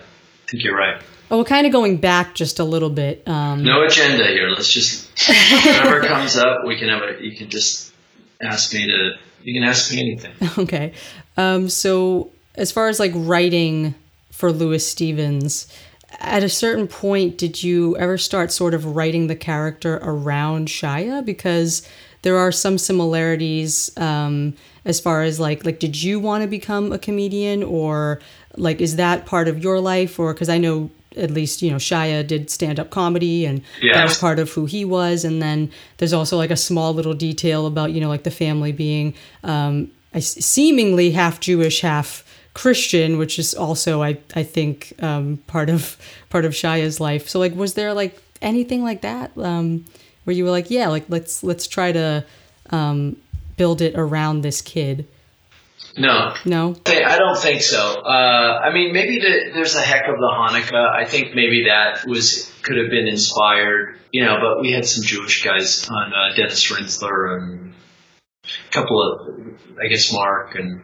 [0.51, 1.01] think you're right.
[1.31, 3.27] Oh, we're kind of going back just a little bit.
[3.27, 4.51] Um, No agenda here.
[4.51, 5.09] Let's just
[5.65, 7.25] whatever comes up, we can have a.
[7.25, 7.91] You can just
[8.43, 9.13] ask me to.
[9.43, 10.35] You can ask me anything.
[10.59, 10.93] Okay.
[11.39, 13.95] Um, so, as far as like writing
[14.31, 15.69] for Lewis Stevens,
[16.21, 21.25] at a certain point, did you ever start sort of writing the character around Shia?
[21.25, 21.87] Because
[22.23, 26.93] there are some similarities um, as far as like like did you want to become
[26.93, 27.63] a comedian?
[27.63, 28.21] Or
[28.57, 30.19] like is that part of your life?
[30.19, 33.63] Or because I know at least you know Shia did stand up comedy and
[33.95, 35.25] that was part of who he was.
[35.25, 38.73] And then there's also like a small little detail about you know like the family
[38.73, 42.25] being um, seemingly half Jewish half
[42.57, 45.97] Christian which is also I I think um, part of
[46.31, 49.85] part of Shia's life so like was there like anything like that um,
[50.25, 52.25] where you were like yeah like let's let's try to
[52.71, 53.17] um,
[53.57, 55.07] build it around this kid
[55.97, 58.01] No, no I don't think so.
[58.01, 60.89] Uh, I mean, maybe the, there's a heck of the Hanukkah.
[60.95, 64.37] I think maybe that was could have been inspired, you know.
[64.41, 67.75] But we had some Jewish guys on uh, Dennis Rinsler and
[68.45, 70.83] a couple of, I guess, Mark and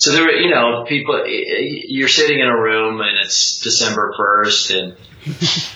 [0.00, 1.22] so there were, you know, people.
[1.26, 4.96] You're sitting in a room and it's December first, and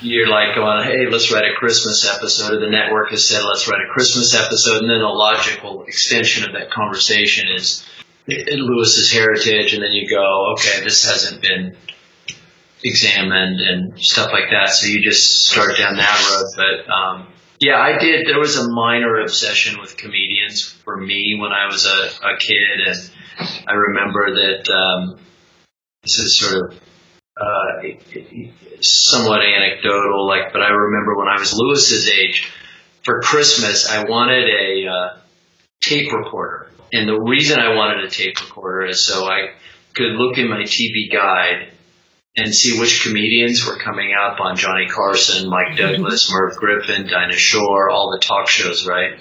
[0.01, 3.69] you're like going, "Hey, let's write a Christmas episode." Or the network has said, "Let's
[3.69, 7.85] write a Christmas episode," and then a logical extension of that conversation is
[8.27, 11.77] Lewis's heritage, and then you go, okay, this hasn't been
[12.83, 14.71] examined and stuff like that.
[14.71, 16.51] So you just start down that road.
[16.57, 17.29] But um,
[17.61, 18.27] yeah, I did.
[18.27, 22.81] There was a minor obsession with comedians for me when I was a, a kid,
[22.87, 25.19] and I remember that um,
[26.03, 26.81] this is sort of.
[27.37, 27.83] Uh,
[28.81, 32.49] somewhat anecdotal, like, but I remember when I was Lewis's age,
[33.03, 35.19] for Christmas, I wanted a uh,
[35.81, 36.71] tape recorder.
[36.93, 39.51] And the reason I wanted a tape recorder is so I
[39.95, 41.73] could look in my TV guide
[42.37, 47.37] and see which comedians were coming up on Johnny Carson, Mike Douglas, Merv Griffin, Dinah
[47.37, 49.19] Shore, all the talk shows, right?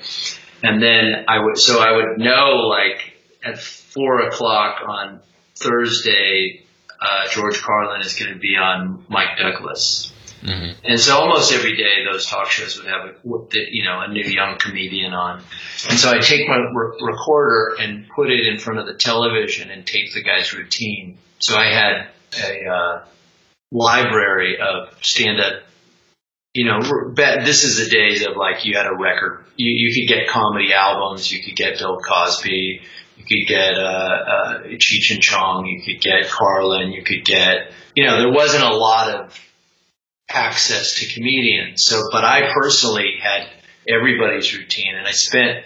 [0.63, 3.12] And then I would, so I would know like
[3.43, 5.19] at four o'clock on
[5.56, 6.63] Thursday,
[6.99, 10.12] uh, George Carlin is going to be on Mike Douglas.
[10.84, 13.15] And so almost every day those talk shows would have a,
[13.71, 15.41] you know, a new young comedian on.
[15.89, 19.69] And so I take my re- recorder and put it in front of the television
[19.71, 21.17] and tape the guy's routine.
[21.39, 22.08] So I had
[22.43, 23.06] a uh,
[23.71, 25.63] library of stand-up.
[26.53, 26.82] You know,
[27.15, 29.45] this is the days of like you had a record.
[29.56, 31.32] You, you could get comedy albums.
[31.32, 32.82] You could get Bill Cosby.
[33.25, 35.65] You could get uh, uh, Cheech and Chong.
[35.65, 36.91] You could get Carlin.
[36.91, 37.71] You could get.
[37.95, 39.39] You know, there wasn't a lot of
[40.29, 41.83] access to comedians.
[41.86, 43.47] So, but I personally had
[43.88, 45.65] everybody's routine and I spent,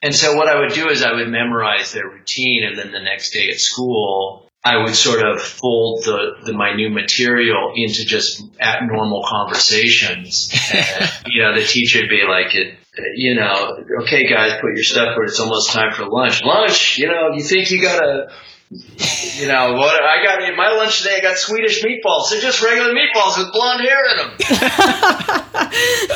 [0.00, 3.00] and so what I would do is I would memorize their routine and then the
[3.00, 8.04] next day at school, I would sort of fold the, the my new material into
[8.04, 10.50] just at normal conversations.
[10.72, 12.78] And, you know, the teacher would be like, it,
[13.14, 16.42] you know, okay guys, put your stuff where it's almost time for lunch.
[16.44, 18.30] Lunch, you know, you think you gotta,
[18.70, 22.30] you know, what I got in my lunch today, I got Swedish meatballs.
[22.30, 24.30] They're just regular meatballs with blonde hair in them.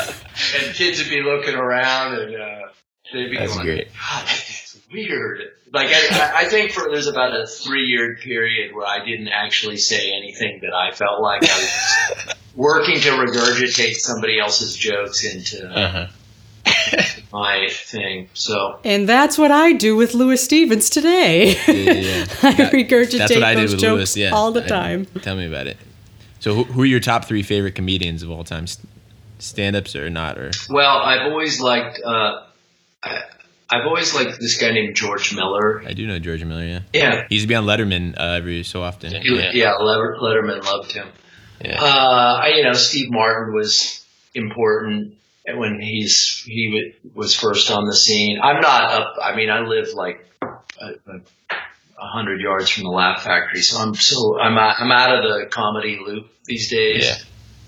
[0.65, 2.59] and kids would be looking around and uh,
[3.11, 3.87] they'd be That's going, great.
[3.87, 5.41] God, that's weird.
[5.73, 9.77] Like, I, I think for there's about a three year period where I didn't actually
[9.77, 15.67] say anything that I felt like I was working to regurgitate somebody else's jokes into
[15.67, 16.07] Uh-huh.
[17.33, 18.29] my thing.
[18.33, 22.25] So, and that's what I do with Lewis Stevens today Yeah, yeah, yeah.
[22.43, 24.17] I That- regurgitate That's what I did those with jokes Lewis.
[24.17, 25.05] Yeah, all the I- time.
[25.21, 25.77] tell me about it.
[26.39, 28.65] So, who, who are your top three favorite comedians of all time?
[29.39, 30.37] Stand-ups or not?
[30.37, 32.43] Or well, I've always liked, uh,
[33.03, 33.21] I,
[33.69, 35.83] I've always liked this guy named George Miller.
[35.85, 36.63] I do know George Miller.
[36.63, 37.25] Yeah, Yeah.
[37.29, 39.11] he used to be on Letterman uh, every so often.
[39.13, 41.07] Yeah, yeah Letter- Letterman loved him.
[41.63, 41.81] Yeah.
[41.81, 45.15] Uh, I, you know, Steve Martin was important
[45.55, 48.39] when he's he wa- was first on the scene.
[48.41, 49.15] I'm not up.
[49.23, 51.15] I mean, I live like a, a,
[51.49, 55.23] a hundred yards from the Laugh Factory, so I'm so I'm out, I'm out of
[55.23, 57.05] the comedy loop these days.
[57.05, 57.15] Yeah.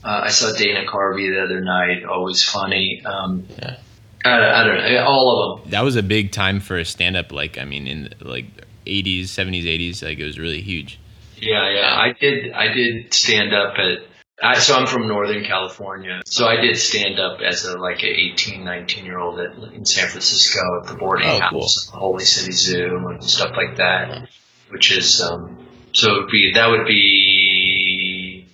[0.10, 2.06] Uh, I saw Dana Carvey the other night.
[2.06, 3.02] Always funny.
[3.06, 3.78] Um, Yeah.
[4.26, 5.04] I, I don't know.
[5.06, 5.72] All of them.
[5.72, 7.32] That was a big time for a stand-up.
[7.32, 8.46] Like, I mean, in like
[8.86, 11.00] 80s, 70s, 80s, like it was really huge.
[11.38, 11.96] Yeah, yeah.
[11.96, 12.52] I did.
[12.52, 14.00] I did stand up at
[14.42, 16.22] I, so I'm from Northern California.
[16.26, 19.86] So I did stand up as a like an 18, 19 year old at, in
[19.86, 24.30] San Francisco at the boarding Oh, house, Holy City Zoo, and stuff like that.
[24.70, 28.46] Which is um, so it would be that would be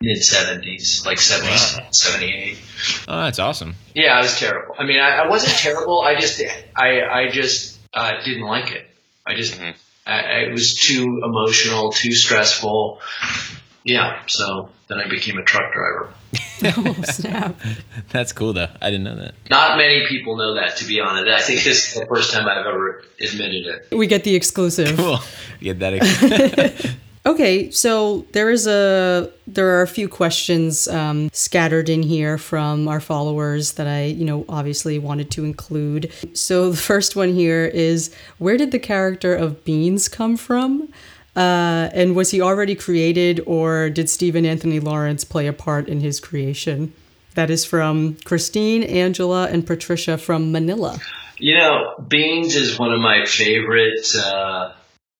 [0.00, 1.88] mid 70s, like 70, Wow.
[1.90, 2.58] 78.
[3.08, 3.74] Oh, that's awesome.
[3.94, 4.74] Yeah, I was terrible.
[4.78, 6.00] I mean, I, I wasn't terrible.
[6.02, 6.40] I just,
[6.76, 8.86] I, I just uh, didn't like it.
[9.26, 9.74] I just, Mhm.
[10.06, 13.00] I, I, it was too emotional, too stressful.
[13.84, 16.12] Yeah, so then I became a truck driver.
[16.64, 17.60] oh, snap.
[18.10, 18.68] That's cool though.
[18.80, 19.34] I didn't know that.
[19.50, 21.28] Not many people know that, to be honest.
[21.28, 23.96] I think this is the first time I've ever admitted it.
[23.96, 24.96] We get the exclusive.
[24.98, 25.20] Cool.
[25.60, 25.94] Get that.
[25.94, 26.96] Ex-
[27.28, 32.88] Okay, so there is a there are a few questions um, scattered in here from
[32.88, 36.10] our followers that I you know obviously wanted to include.
[36.32, 40.88] So the first one here is where did the character of Beans come from?
[41.38, 46.00] Uh, and was he already created, or did Steven Anthony Lawrence play a part in
[46.00, 46.92] his creation?
[47.36, 50.98] That is from Christine, Angela, and Patricia from Manila.
[51.38, 54.72] You know, Beans is one of my favorite, uh,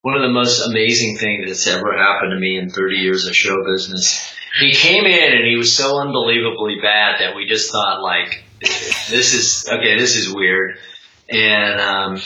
[0.02, 3.36] one of the most amazing things that's ever happened to me in 30 years of
[3.36, 4.34] show business.
[4.58, 9.34] He came in and he was so unbelievably bad that we just thought like, this
[9.34, 10.78] is, okay, this is weird.
[11.30, 12.20] And, um,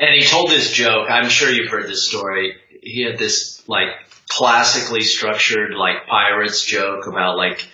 [0.00, 1.10] and he told this joke.
[1.10, 2.54] I'm sure you've heard this story.
[2.88, 3.88] He had this like
[4.28, 7.66] classically structured like pirates joke about like,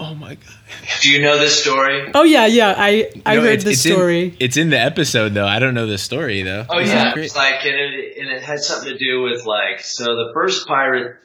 [0.00, 0.54] oh my god.
[1.02, 2.10] do you know this story?
[2.14, 4.36] Oh yeah, yeah, I I No, heard it's- the it's in- story.
[4.40, 5.46] it's in the episode though.
[5.46, 6.64] I don't know the story though.
[6.68, 9.80] Oh is yeah, it's like and it and it had something to do with like
[9.80, 11.16] so the first pirate,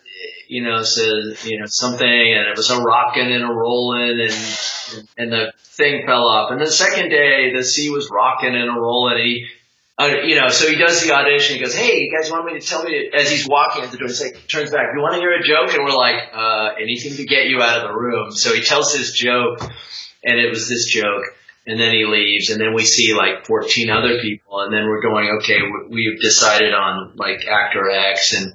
[0.47, 5.07] you know, says you know something and it was a rocking and a rolling and
[5.17, 8.79] and the thing fell off and the second day the sea was rocking and a
[8.79, 9.47] rolling and he.
[10.01, 11.57] Uh, you know, so he does the audition.
[11.57, 13.97] He goes, "Hey, you guys want me to tell me?" As he's walking at the
[13.97, 14.87] door, he's like, turns back.
[14.95, 15.73] You want to hear a joke?
[15.75, 18.93] And we're like, uh, "Anything to get you out of the room." So he tells
[18.95, 19.59] his joke,
[20.23, 21.23] and it was this joke
[21.67, 25.01] and then he leaves and then we see like 14 other people and then we're
[25.01, 28.53] going okay we- we've decided on like actor x and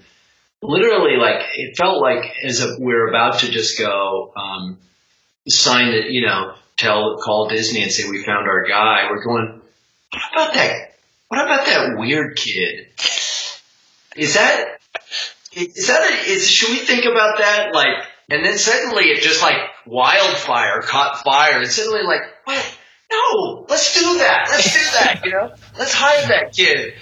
[0.63, 4.79] literally like it felt like as if we're about to just go um,
[5.49, 9.61] sign it you know tell call disney and say we found our guy we're going
[10.13, 10.96] what about that
[11.29, 12.87] what about that weird kid?
[14.17, 14.79] Is that
[15.53, 19.43] is that a, is should we think about that like and then suddenly it just
[19.43, 22.79] like wildfire caught fire and suddenly like what?
[23.11, 23.67] No!
[23.69, 24.49] Let's do that!
[24.51, 25.55] Let's do that you know?
[25.79, 26.95] Let's hide that kid!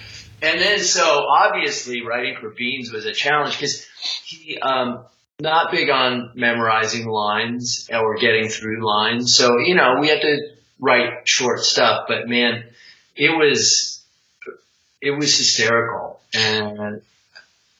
[0.43, 3.87] And then so obviously writing for beans was a challenge because
[4.25, 5.05] he um
[5.41, 10.39] not big on memorizing lines or getting through lines so you know we had to
[10.79, 12.65] write short stuff but man
[13.17, 13.94] it was
[15.05, 17.03] it was hysterical and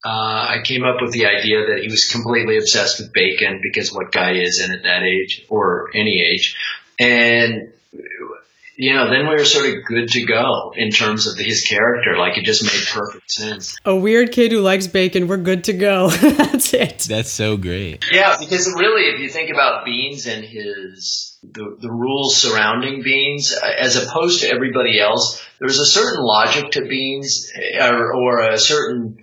[0.05, 3.93] uh, I came up with the idea that he was completely obsessed with bacon because
[3.93, 6.57] what guy isn't at that age or any age,
[6.99, 7.73] and
[8.77, 12.19] you know, then we were sort of good to go in terms of his character.
[12.19, 13.79] Like it just made perfect sense.
[13.87, 15.27] A weird kid who likes bacon.
[15.27, 16.09] We're good to go.
[16.11, 16.99] That's it.
[17.09, 18.05] That's so great.
[18.13, 23.53] Yeah, because really, if you think about Beans and his the, the rules surrounding Beans,
[23.53, 29.19] as opposed to everybody else, there's a certain logic to Beans, or, or a certain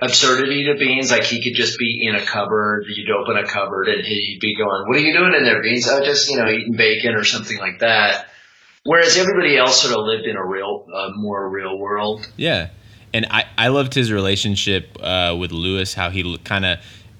[0.00, 1.10] absurdity to Beans.
[1.10, 2.84] Like he could just be in a cupboard.
[2.88, 5.88] You'd open a cupboard and he'd be going, "What are you doing in there, Beans?"
[5.88, 8.26] Oh, just you know, eating bacon or something like that.
[8.84, 12.26] Whereas everybody else sort of lived in a real, uh, more real world.
[12.36, 12.70] Yeah,
[13.14, 15.94] and I I loved his relationship uh, with Lewis.
[15.94, 16.78] How he kind of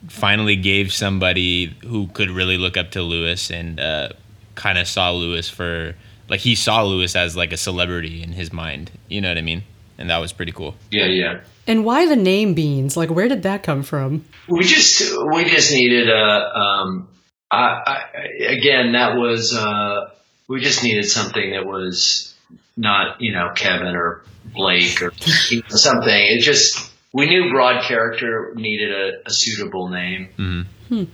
[0.09, 4.09] finally gave somebody who could really look up to Lewis and uh,
[4.55, 5.95] kind of saw Lewis for
[6.29, 8.91] like he saw Lewis as like a celebrity in his mind.
[9.09, 9.63] You know what I mean?
[9.99, 10.75] And that was pretty cool.
[10.91, 11.41] Yeah, yeah.
[11.67, 12.97] And why the name Beans?
[12.97, 14.25] Like, where did that come from?
[14.49, 17.09] We just we just needed a um
[17.51, 20.11] I, I again that was uh
[20.49, 22.35] we just needed something that was
[22.77, 24.23] not you know Kevin or
[24.55, 25.13] Blake or
[25.69, 30.63] something it just we knew broad character needed a, a suitable name hmm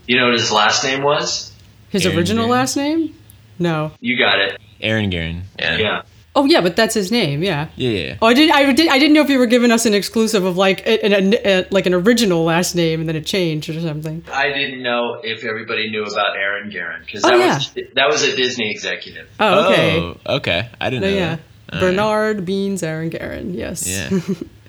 [0.06, 1.52] you know what his last name was
[1.90, 2.52] His Aaron original Gary.
[2.58, 3.14] last name?
[3.58, 3.92] No.
[4.00, 5.42] you got it Aranguren.
[5.58, 6.02] yeah
[6.36, 7.42] Oh yeah, but that's his name.
[7.42, 7.66] Yeah.
[7.74, 8.16] Yeah, yeah.
[8.22, 8.48] Oh, I did.
[8.52, 8.88] I did.
[8.88, 11.66] I didn't know if you were giving us an exclusive of like an, an, a,
[11.72, 14.22] like an original last name and then it changed or something.
[14.32, 17.54] I didn't know if everybody knew about Aranguren because Oh, that yeah.
[17.56, 19.98] was that was a Disney executive Oh, okay.
[19.98, 20.68] Oh, okay.
[20.80, 21.16] I didn't No, know.
[21.16, 21.36] yeah.
[21.36, 21.40] that.
[21.72, 21.90] All right.
[21.90, 23.56] Bernard Beans, Aranguren.
[23.56, 23.88] Yes.
[23.88, 24.10] Yeah.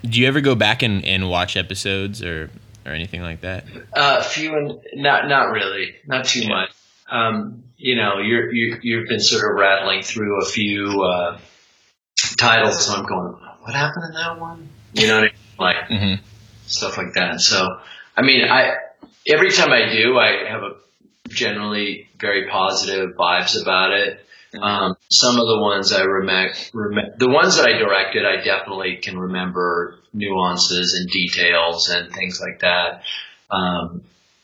[0.10, 2.50] Do you ever go back and, and watch episodes or
[2.84, 3.64] or anything like that?
[3.92, 6.48] Uh, few and not not really, not too Yeah.
[6.48, 6.70] much.
[7.08, 11.38] Um, you know, you're you you've been sort of rattling through a few uh,
[12.36, 14.68] titles, so I'm going, what happened in that one?
[14.92, 15.34] You know, what I mean?
[15.58, 16.24] like Mm-hmm.
[16.66, 17.40] stuff like that.
[17.40, 17.80] So,
[18.16, 18.74] I mean, I
[19.26, 20.72] every time I do, I have a
[21.28, 24.20] generally very positive vibes about it.
[24.60, 28.96] Um, some of the ones I remember, rem- the ones that I directed, I definitely
[28.96, 33.04] can remember nuances and details and things like that.
[33.48, 34.02] Um,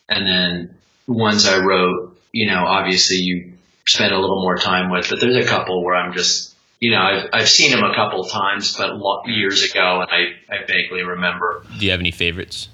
[0.09, 0.77] and then
[1.09, 3.55] ones I wrote, you know, obviously you
[3.87, 6.99] spend a little more time with, but there's a couple where I'm just, you know,
[6.99, 8.91] I've, I've seen them a couple of times, but
[9.25, 11.65] years ago, and I, I vaguely remember.
[11.79, 12.69] Do you have any favorites?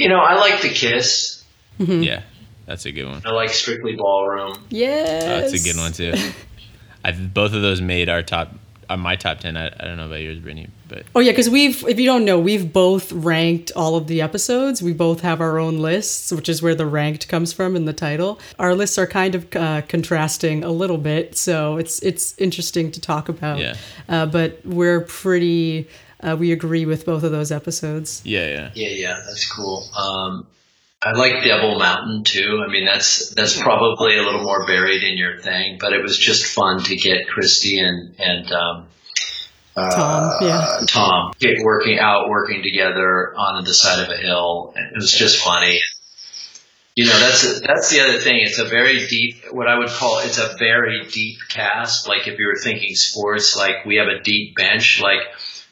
[0.00, 1.44] You know, I like The Kiss.
[1.78, 2.02] Mm-hmm.
[2.02, 2.22] Yeah,
[2.66, 3.22] that's a good one.
[3.24, 4.56] I like Strictly Ballroom.
[4.70, 5.22] Yes.
[5.22, 6.32] Oh, that's a good one too.
[7.04, 8.52] I've both of those made our top,
[8.90, 9.56] are my top ten.
[9.56, 12.24] I, I don't know about yours, Brittany, but oh yeah, because we've, if you don't
[12.24, 14.82] know, we've both ranked all of the episodes.
[14.82, 17.92] We both have our own lists, which is where the ranked comes from in the
[17.92, 18.40] title.
[18.58, 23.00] Our lists are kind of uh, contrasting a little bit, so it's it's interesting to
[23.00, 23.58] talk about.
[23.60, 23.76] Yeah.
[24.08, 25.88] Uh, but we're pretty.
[26.22, 28.20] Uh, we agree with both of those episodes.
[28.26, 29.22] Yeah, yeah, yeah, yeah.
[29.26, 29.88] That's cool.
[29.96, 30.46] Um,
[31.02, 32.62] I like Devil Mountain too.
[32.66, 36.18] I mean, that's that's probably a little more buried in your thing, but it was
[36.18, 38.86] just fun to get Christy and and um,
[39.74, 44.74] uh, Tom, yeah, Tom get working out, working together on the side of a hill.
[44.76, 45.80] It was just funny.
[46.96, 48.40] You know, that's that's the other thing.
[48.40, 52.08] It's a very deep, what I would call it's a very deep cast.
[52.08, 55.00] Like if you were thinking sports, like we have a deep bench.
[55.00, 55.20] Like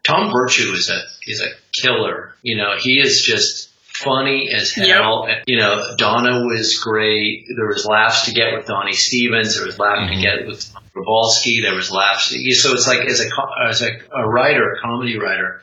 [0.05, 2.35] Tom Virtue is a is a killer.
[2.41, 3.68] You know, he is just
[3.99, 5.27] funny as hell.
[5.29, 5.45] Yep.
[5.47, 7.47] You know, Donna was great.
[7.55, 9.57] There was laughs to get with Donnie Stevens.
[9.57, 10.15] There was laughs mm-hmm.
[10.15, 11.63] to get with Grabowski.
[11.63, 12.31] There was laughs.
[12.31, 13.29] To, so it's like as a
[13.69, 15.61] as a, a writer, a comedy writer,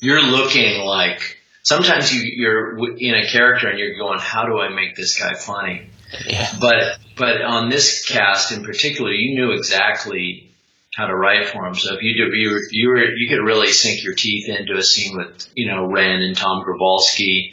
[0.00, 4.68] you're looking like sometimes you, you're in a character and you're going, how do I
[4.68, 5.88] make this guy funny?
[6.26, 6.48] Yeah.
[6.60, 10.53] But but on this cast in particular, you knew exactly
[10.96, 11.74] how to write for him.
[11.74, 14.76] So if you do, you were, you were, you could really sink your teeth into
[14.76, 17.52] a scene with, you know, Ren and Tom Grabowski.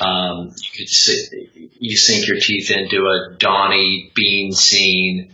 [0.00, 5.30] Um, you could sit, you sink your teeth into a Donnie Bean scene.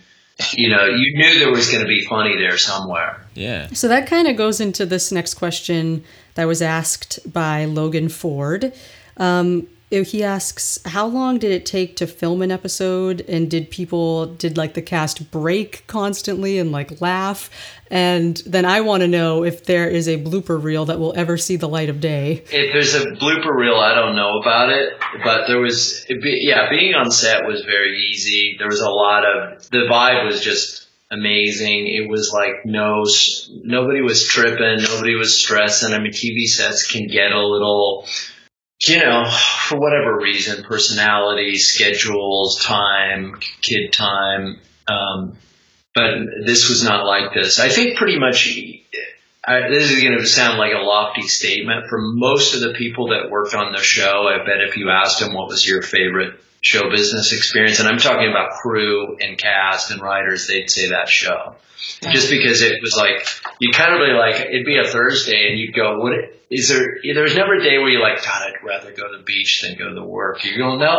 [0.53, 3.25] You know, you knew there was going to be funny there somewhere.
[3.35, 3.69] Yeah.
[3.69, 6.05] So that kind of goes into this next question
[6.35, 8.75] that was asked by Logan Ford.
[9.17, 13.21] Um, he asks how long did it take to film an episode?
[13.29, 17.51] And did people did like the cast break constantly and like laugh?
[17.89, 21.39] And then i want to know if there is a blooper reel that will ever
[21.39, 22.43] see the light of day.
[22.51, 26.95] If there's a blooper reel i don't know about it but there was yeah being
[26.95, 28.57] on set was very easy.
[28.59, 31.87] There was a lot of the vibe was just amazing.
[31.87, 33.05] It was like no
[33.63, 35.95] nobody was tripping nobody was stressing.
[35.95, 38.05] I mean tv sets can get a little
[38.81, 44.59] you know, for whatever reason, personality, schedules, time, kid time.
[44.87, 45.37] Um,
[45.95, 46.13] but
[46.45, 47.59] this was not like this.
[47.59, 48.47] I think pretty much,
[49.45, 51.87] I, this is going to sound like a lofty statement.
[51.89, 55.21] For most of the people that worked on the show, I bet if you asked
[55.21, 59.91] them what was your favorite show business experience, and I'm talking about crew and cast
[59.91, 61.55] and writers, they'd say that show.
[62.11, 63.27] Just because it was like,
[63.61, 66.13] you kind of really like, it'd be a Thursday and you'd go, what,
[66.51, 69.23] is there, there's never a day where you're like, God, I'd rather go to the
[69.23, 70.45] beach than go to work.
[70.45, 70.97] You're going, no,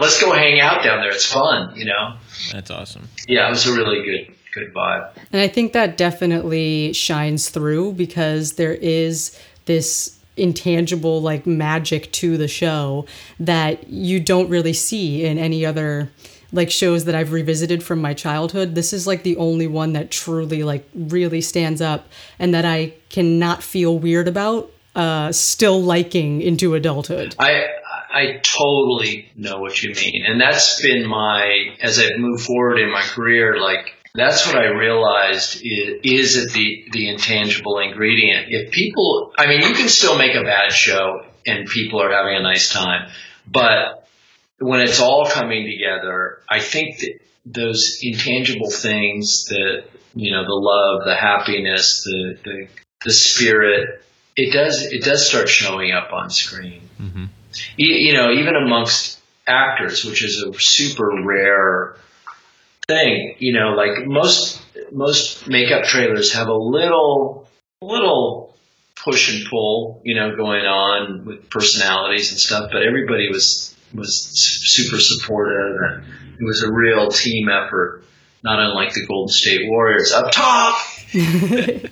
[0.00, 1.10] let's go hang out down there.
[1.10, 2.16] It's fun, you know?
[2.52, 3.08] That's awesome.
[3.28, 5.10] Yeah, it was a really good, good vibe.
[5.32, 12.36] And I think that definitely shines through because there is this intangible like magic to
[12.36, 13.06] the show
[13.38, 16.10] that you don't really see in any other
[16.52, 18.74] like shows that I've revisited from my childhood.
[18.74, 22.08] This is like the only one that truly like really stands up
[22.38, 27.34] and that I cannot feel weird about uh still liking into adulthood.
[27.38, 27.66] I
[28.10, 30.24] I totally know what you mean.
[30.24, 34.66] And that's been my as I've moved forward in my career like that's what I
[34.66, 38.46] realized is, is the the intangible ingredient.
[38.48, 42.36] If people, I mean, you can still make a bad show and people are having
[42.36, 43.10] a nice time,
[43.46, 44.06] but
[44.58, 49.84] when it's all coming together, I think that those intangible things, that,
[50.14, 52.68] you know, the love, the happiness, the the,
[53.04, 54.00] the spirit,
[54.36, 56.88] it does it does start showing up on screen.
[57.00, 57.24] Mm-hmm.
[57.76, 61.96] You, you know, even amongst actors, which is a super rare
[62.86, 63.36] thing.
[63.38, 64.60] You know, like most
[64.92, 67.48] most makeup trailers have a little
[67.82, 68.54] little
[68.96, 74.14] push and pull, you know, going on with personalities and stuff, but everybody was was
[74.14, 76.04] super supportive and
[76.40, 78.04] it was a real team effort,
[78.42, 80.76] not unlike the Golden State Warriors up top.
[81.12, 81.82] Is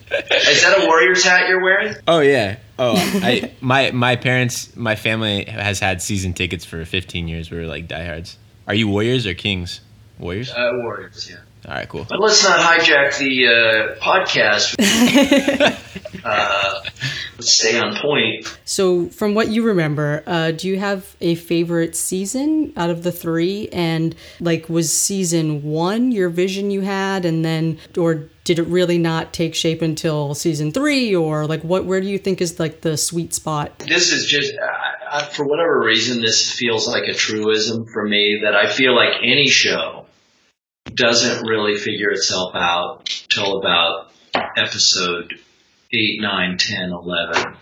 [0.62, 1.94] that a Warriors hat you're wearing?
[2.08, 2.56] Oh yeah.
[2.78, 7.50] Oh, I my my parents, my family has had season tickets for 15 years.
[7.50, 8.36] We were like diehards.
[8.66, 9.80] Are you Warriors or Kings?
[10.18, 10.50] Warriors?
[10.50, 11.38] Uh, Warriors, yeah.
[11.66, 12.06] All right, cool.
[12.08, 14.74] But let's not hijack the uh, podcast.
[16.24, 16.80] uh,
[17.38, 18.58] let's stay on point.
[18.64, 23.12] So, from what you remember, uh, do you have a favorite season out of the
[23.12, 23.68] three?
[23.72, 28.98] And like, was season one your vision you had, and then, or did it really
[28.98, 31.84] not take shape until season three, or like, what?
[31.84, 33.78] Where do you think is like the sweet spot?
[33.78, 38.40] This is just, I, I, for whatever reason, this feels like a truism for me
[38.44, 40.06] that I feel like any show
[40.86, 44.10] doesn't really figure itself out till about
[44.56, 45.34] episode
[45.92, 47.56] 8, 9, 10, 11.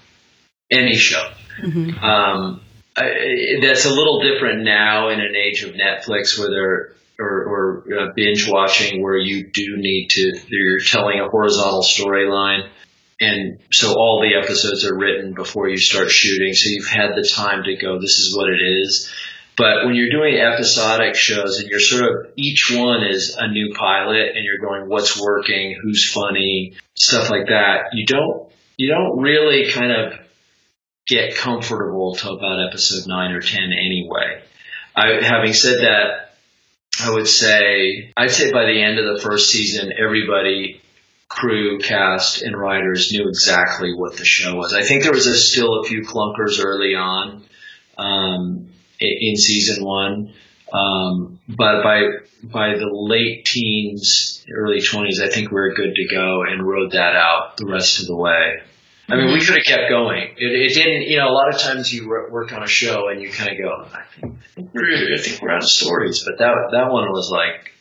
[0.71, 1.29] Any show.
[1.61, 2.05] Mm-hmm.
[2.05, 2.61] Um,
[2.97, 7.85] I, that's a little different now in an age of Netflix where they're or, or
[7.93, 12.69] uh, binge watching where you do need to you're telling a horizontal storyline
[13.21, 17.29] and so all the episodes are written before you start shooting so you've had the
[17.29, 19.13] time to go this is what it is.
[19.57, 23.75] But when you're doing episodic shows and you're sort of each one is a new
[23.75, 29.21] pilot and you're going, what's working, who's funny, stuff like that, you don't you don't
[29.21, 30.19] really kind of
[31.07, 34.43] get comfortable till about episode nine or ten anyway.
[34.97, 36.31] I, having said that,
[36.99, 40.81] I would say I'd say by the end of the first season, everybody,
[41.31, 44.75] crew, cast, and writers knew exactly what the show was.
[44.75, 47.45] I think there was a, still a few clunkers early on.
[47.97, 48.71] Um,
[49.01, 50.35] in season one.
[50.73, 52.03] Um, but by
[52.45, 56.93] by the late teens, early twenties, I think we were good to go and rode
[56.93, 58.63] that out the rest of the way.
[59.09, 59.47] I mean, we mm-hmm.
[59.47, 60.35] could have kept going.
[60.37, 63.21] It, it, didn't, you know, a lot of times you work on a show and
[63.21, 66.23] you kind of go, I think, I think, we're, I think we're out of stories.
[66.23, 67.73] But that, that one was like,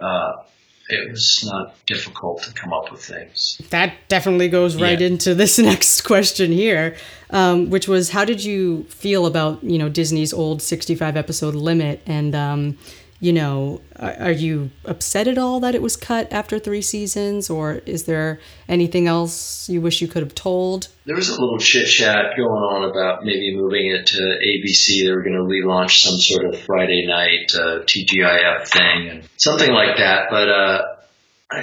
[0.00, 0.42] uh,
[0.88, 3.60] it was not difficult to come up with things.
[3.70, 5.06] That definitely goes right yeah.
[5.06, 6.96] into this next question here,
[7.30, 12.02] um, which was how did you feel about you know Disney's old sixty-five episode limit
[12.06, 12.78] and um,
[13.22, 17.74] you know, are you upset at all that it was cut after three seasons, or
[17.86, 20.88] is there anything else you wish you could have told?
[21.04, 25.04] There was a little chit chat going on about maybe moving it to ABC.
[25.04, 29.70] They were going to relaunch some sort of Friday night uh, TGIF thing and something
[29.70, 30.26] like that.
[30.28, 30.82] But uh,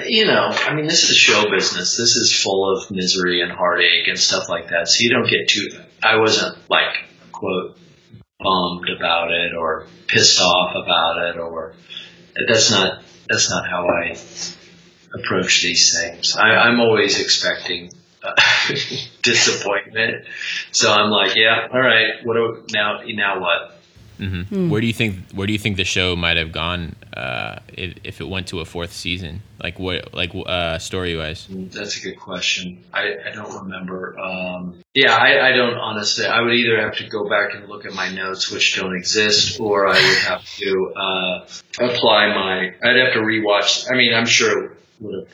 [0.06, 1.98] you know, I mean, this is show business.
[1.98, 4.88] This is full of misery and heartache and stuff like that.
[4.88, 5.78] So you don't get too.
[6.02, 7.04] I wasn't like
[7.34, 7.78] quote
[8.40, 11.74] bummed about it or pissed off about it or
[12.48, 14.18] that's not that's not how I
[15.14, 16.36] approach these things.
[16.36, 17.92] I, am always expecting
[18.24, 18.34] uh,
[19.22, 20.26] disappointment,
[20.72, 23.02] so I'm like, yeah, all right, what do, now?
[23.06, 23.82] Now what?
[24.20, 24.56] Mm-hmm.
[24.56, 24.70] Mm.
[24.70, 27.98] Where do you think Where do you think the show might have gone uh, if,
[28.04, 29.42] if, it went to a fourth season?
[29.62, 30.14] Like what?
[30.14, 31.48] Like uh, story wise?
[31.50, 32.84] That's a good question.
[32.94, 34.18] I, I don't remember.
[34.20, 36.26] Um, yeah, I, I, don't honestly.
[36.26, 39.60] I would either have to go back and look at my notes, which don't exist,
[39.60, 41.48] or I would have to uh,
[41.80, 42.76] apply my.
[42.84, 43.88] I'd have to rewatch.
[43.92, 45.30] I mean, I'm sure would have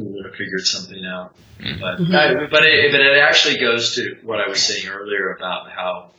[0.00, 1.34] we would have figured something out.
[1.58, 1.80] Mm-hmm.
[1.80, 5.70] But I, but it, but it actually goes to what I was saying earlier about
[5.70, 6.10] how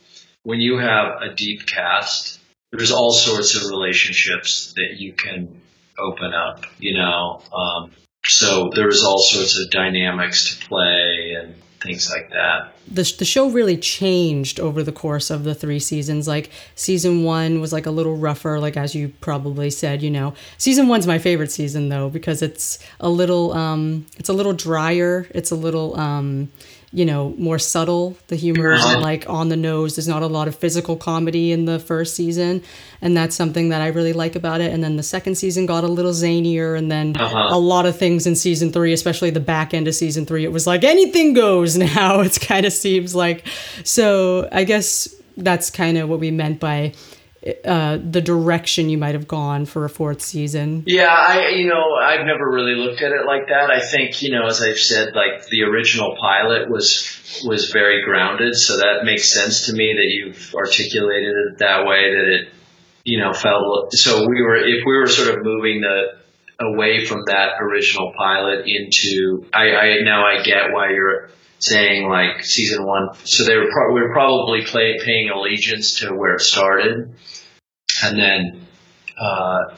[0.44, 2.40] when you have a deep cast,
[2.72, 5.60] there's all sorts of relationships that you can
[5.98, 7.42] open up, you know.
[7.52, 7.92] Um,
[8.24, 12.72] so there's all sorts of dynamics to play and things like that.
[12.86, 16.28] The, the show really changed over the course of the three seasons.
[16.28, 20.34] Like season one was like a little rougher, like as you probably said, you know.
[20.58, 25.26] Season one's my favorite season though because it's a little um, it's a little drier.
[25.30, 26.50] It's a little um,
[26.92, 28.16] you know, more subtle.
[28.26, 29.00] The humor is uh-huh.
[29.00, 29.96] like on the nose.
[29.96, 32.62] There's not a lot of physical comedy in the first season,
[33.00, 34.72] and that's something that I really like about it.
[34.72, 37.48] And then the second season got a little zanier, and then uh-huh.
[37.50, 40.52] a lot of things in season three, especially the back end of season three, it
[40.52, 42.20] was like anything goes now.
[42.20, 43.46] It kind of seems like.
[43.84, 46.92] So I guess that's kind of what we meant by
[47.64, 50.84] uh, the direction you might have gone for a fourth season?
[50.86, 53.70] Yeah, I you know I've never really looked at it like that.
[53.70, 58.54] I think you know as I've said, like the original pilot was was very grounded,
[58.54, 62.14] so that makes sense to me that you've articulated it that way.
[62.14, 62.48] That it
[63.04, 66.22] you know felt so we were if we were sort of moving the
[66.60, 71.30] away from that original pilot into I, I now I get why you're
[71.62, 73.10] saying like season one.
[73.24, 77.14] So they were pro- we were probably play, paying allegiance to where it started,
[78.02, 78.66] and then
[79.18, 79.74] uh,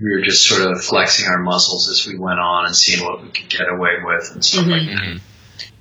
[0.00, 3.22] we were just sort of flexing our muscles as we went on and seeing what
[3.22, 4.70] we could get away with and stuff mm-hmm.
[4.70, 5.04] like that.
[5.04, 5.16] Mm-hmm.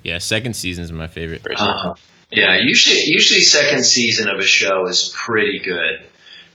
[0.04, 1.46] Yeah, second season is my favorite.
[1.56, 1.94] Uh-huh.
[2.32, 6.04] Yeah, usually usually second season of a show is pretty good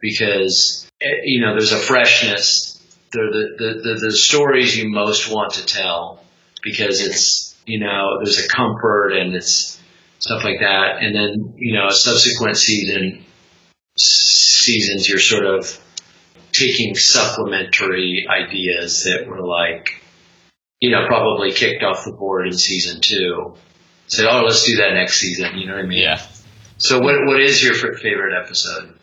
[0.01, 2.75] because eh, you know there's a freshness.
[3.11, 6.23] They're the, the, the, the stories you most want to tell
[6.63, 9.79] because it's you know, there's a comfort and it's
[10.19, 11.03] stuff like that.
[11.03, 13.25] And then, you know, a subsequent season,
[13.99, 15.79] seasons, you're sort of
[16.53, 20.03] taking supplementary ideas that were like,
[20.81, 23.55] you know, probably kicked off the board in season two.
[24.07, 26.03] say, "Oh, let's do that next season." You know what I mean?
[26.03, 26.21] Yeah.
[26.79, 28.95] So, what what is your favorite episode?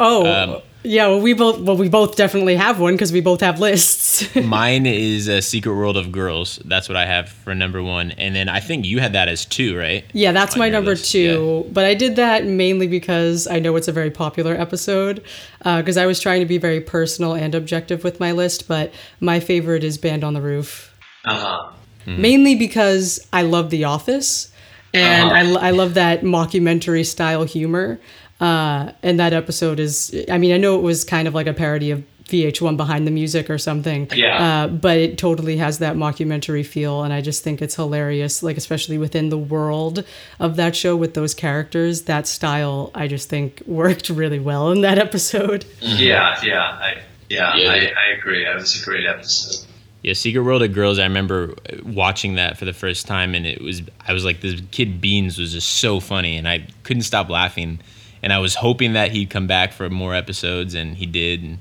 [0.00, 1.08] Oh, Um, yeah.
[1.08, 4.34] Well, we both well we both definitely have one because we both have lists.
[4.44, 6.60] Mine is a Secret World of Girls.
[6.64, 9.44] That's what I have for number one, and then I think you had that as
[9.44, 10.04] two, right?
[10.12, 11.66] yeah, that's On my number list, two.
[11.72, 15.24] But I did that mainly because I know it's a very popular episode.
[15.64, 18.68] Uh, because I was trying to be very personal and objective with my list.
[18.68, 20.94] But my favorite is Band on the Roof.
[21.24, 21.72] Uh huh.
[22.06, 24.52] mainly because I love The Office
[24.94, 25.58] and uh-huh.
[25.60, 28.00] I, I love that mockumentary style humor.
[28.40, 31.54] Uh, and that episode is, I mean, I know it was kind of like a
[31.54, 34.08] parody of VH1 Behind the Music or something.
[34.14, 34.64] Yeah.
[34.64, 37.02] Uh, but it totally has that mockumentary feel.
[37.02, 40.04] And I just think it's hilarious, like, especially within the world
[40.40, 42.02] of that show with those characters.
[42.02, 45.64] That style, I just think, worked really well in that episode.
[45.80, 47.70] Yeah, yeah, I, yeah, Yeah.
[47.70, 48.46] I, I agree.
[48.46, 49.66] It was a great episode.
[50.02, 50.98] Yeah, Secret World of Girls.
[50.98, 54.60] I remember watching that for the first time, and it was I was like, this
[54.70, 57.80] kid Beans was just so funny, and I couldn't stop laughing.
[58.24, 61.58] And I was hoping that he'd come back for more episodes, and he did.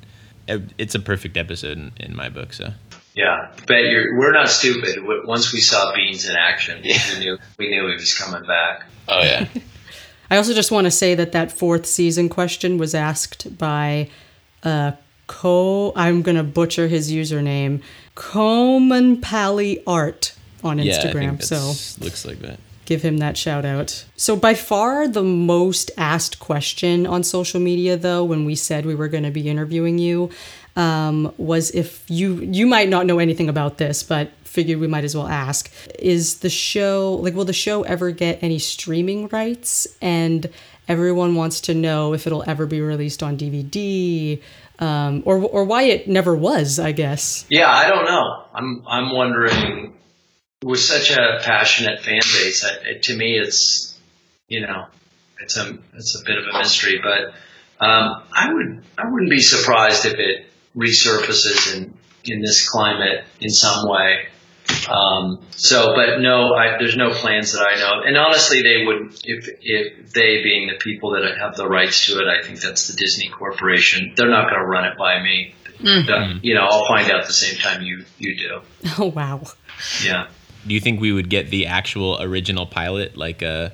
[0.47, 2.53] And it's a perfect episode in, in my book.
[2.53, 2.72] So
[3.14, 4.99] Yeah, but you're, we're not stupid.
[5.26, 8.86] Once we saw Beans in action, we knew we knew he was coming back.
[9.09, 9.45] oh yeah,
[10.32, 14.09] I also just want to say that that fourth season question was asked by
[14.64, 14.93] uh,
[15.28, 15.91] Co.
[15.97, 17.82] I'm gonna butcher his username,
[18.16, 20.34] Coman Pally Art
[20.64, 20.93] on yeah.
[20.93, 21.30] I Instagram.
[21.39, 22.57] think so looks like that.
[22.86, 24.06] Give him that shout out.
[24.16, 28.96] So by far the most asked question on social media, though, when we said we
[28.96, 30.30] were going to be interviewing you,
[30.76, 35.04] um, was if you you might not know anything about this, but figured we might
[35.04, 39.88] as well ask: Is the show like will the show ever get any streaming rights?
[40.02, 40.50] And
[40.88, 44.42] everyone wants to know if it'll ever be released on DVD.
[44.80, 47.46] Um, or, or why it never was, I guess.
[47.48, 48.44] Yeah, I don't know.
[48.54, 49.94] I'm I'm wondering.
[50.64, 53.97] With such a passionate fan base, I, it, to me, it's
[54.47, 54.88] you know,
[55.41, 57.01] it's a it's a bit of a mystery.
[57.03, 57.34] But
[57.86, 60.45] um, I would I wouldn't be surprised if it
[60.76, 61.93] resurfaces in
[62.24, 64.28] in this climate in some way.
[64.89, 68.05] Um, so, but no, I, there's no plans that I know of.
[68.05, 72.20] And honestly, they would, if, if they being the people that have the rights to
[72.20, 74.14] it, I think that's the Disney Corporation.
[74.16, 75.53] They're not going to run it by me.
[75.80, 78.61] The- you know, I'll find out the same time you, you do.
[78.99, 79.43] Oh, wow.
[80.03, 80.28] Yeah.
[80.68, 83.70] Do you think we would get the actual original pilot, like uh,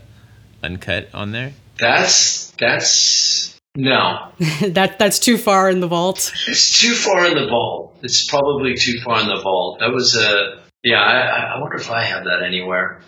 [0.63, 1.53] uncut, on there?
[1.77, 4.31] That's, that's, no.
[4.61, 6.33] that That's too far in the vault.
[6.47, 7.97] It's too far in the vault.
[8.01, 9.79] It's probably too far in the vault.
[9.79, 13.01] That was a, yeah, I, I wonder if I have that anywhere.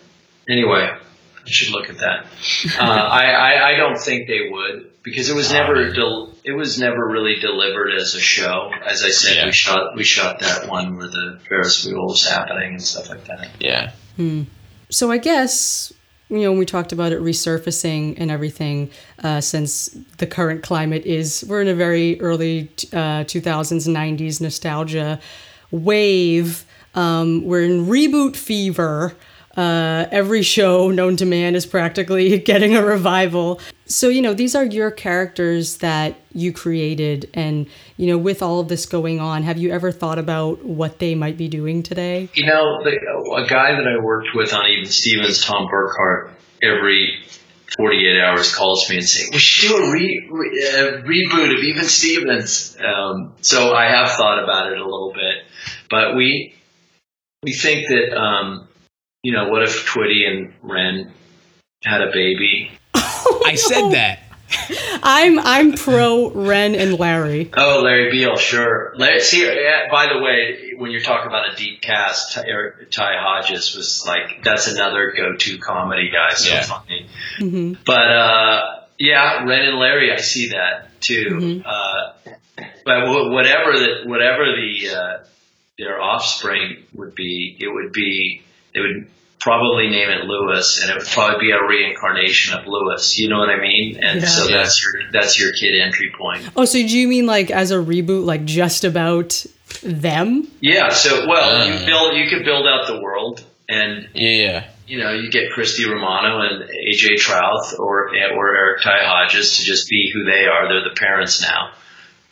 [0.48, 0.88] Anyway,
[1.44, 2.26] I should look at that.
[2.78, 6.78] Uh, I, I, I don't think they would because it was never del- it was
[6.78, 8.70] never really delivered as a show.
[8.84, 9.46] As I said, Yeah.
[9.46, 13.24] we shot we shot that one where the Ferris wheel was happening and stuff like
[13.26, 13.48] that.
[13.58, 13.92] Yeah.
[14.90, 15.92] So I guess
[16.28, 18.90] you know when we talked about it resurfacing and everything,
[19.22, 19.88] uh, since
[20.18, 25.18] the current climate is we're in a very early uh, 2000s 90s nostalgia
[25.72, 26.64] wave.
[26.94, 29.14] Um, we're in reboot fever.
[29.56, 33.60] Uh, every show known to man is practically getting a revival.
[33.86, 37.28] So, you know, these are your characters that you created.
[37.34, 37.66] And,
[37.98, 41.14] you know, with all of this going on, have you ever thought about what they
[41.14, 42.30] might be doing today?
[42.34, 42.92] You know, the,
[43.36, 46.30] a guy that I worked with on Even Stevens, Tom Burkhart,
[46.62, 47.22] every
[47.76, 51.62] 48 hours calls me and saying, we should do a, re- re- a reboot of
[51.62, 52.76] Even Stevens.
[52.82, 55.44] Um, so I have thought about it a little bit,
[55.90, 56.54] but we,
[57.42, 58.68] we think that, um,
[59.22, 61.12] you know, what if Twitty and Ren
[61.84, 62.70] had a baby?
[62.94, 64.18] I said that.
[65.02, 67.50] I'm I'm pro Ren and Larry.
[67.56, 68.92] Oh, Larry Beale, sure.
[68.96, 72.42] Larry, see, yeah, by the way, when you're talking about a deep cast, Ty,
[72.90, 76.34] Ty Hodges was like, that's another go-to comedy guy.
[76.34, 76.62] So Yeah.
[76.62, 77.78] funny.
[77.86, 81.62] But uh, yeah, Ren and Larry, I see that too.
[81.64, 82.12] Uh,
[82.84, 85.24] but wh- whatever the whatever the uh,
[85.78, 88.42] their offspring would be, it would be
[88.74, 89.08] they would
[89.38, 93.18] probably name it Lewis, and it would probably be a reincarnation of Lewis.
[93.18, 93.98] You know what I mean?
[94.02, 94.26] And Yeah.
[94.26, 96.48] so that's your that's your kid entry point.
[96.56, 99.44] Oh, so do you mean like as a reboot, like just about
[99.82, 100.48] them?
[100.60, 100.90] Yeah.
[100.90, 101.66] So well, Uh.
[101.80, 104.64] you build you could build out the world, and Yeah.
[104.86, 109.64] you know you get Christy Romano and AJ Trauth or or Eric Ty Hodges to
[109.64, 110.68] just be who they are.
[110.68, 111.70] They're the parents now,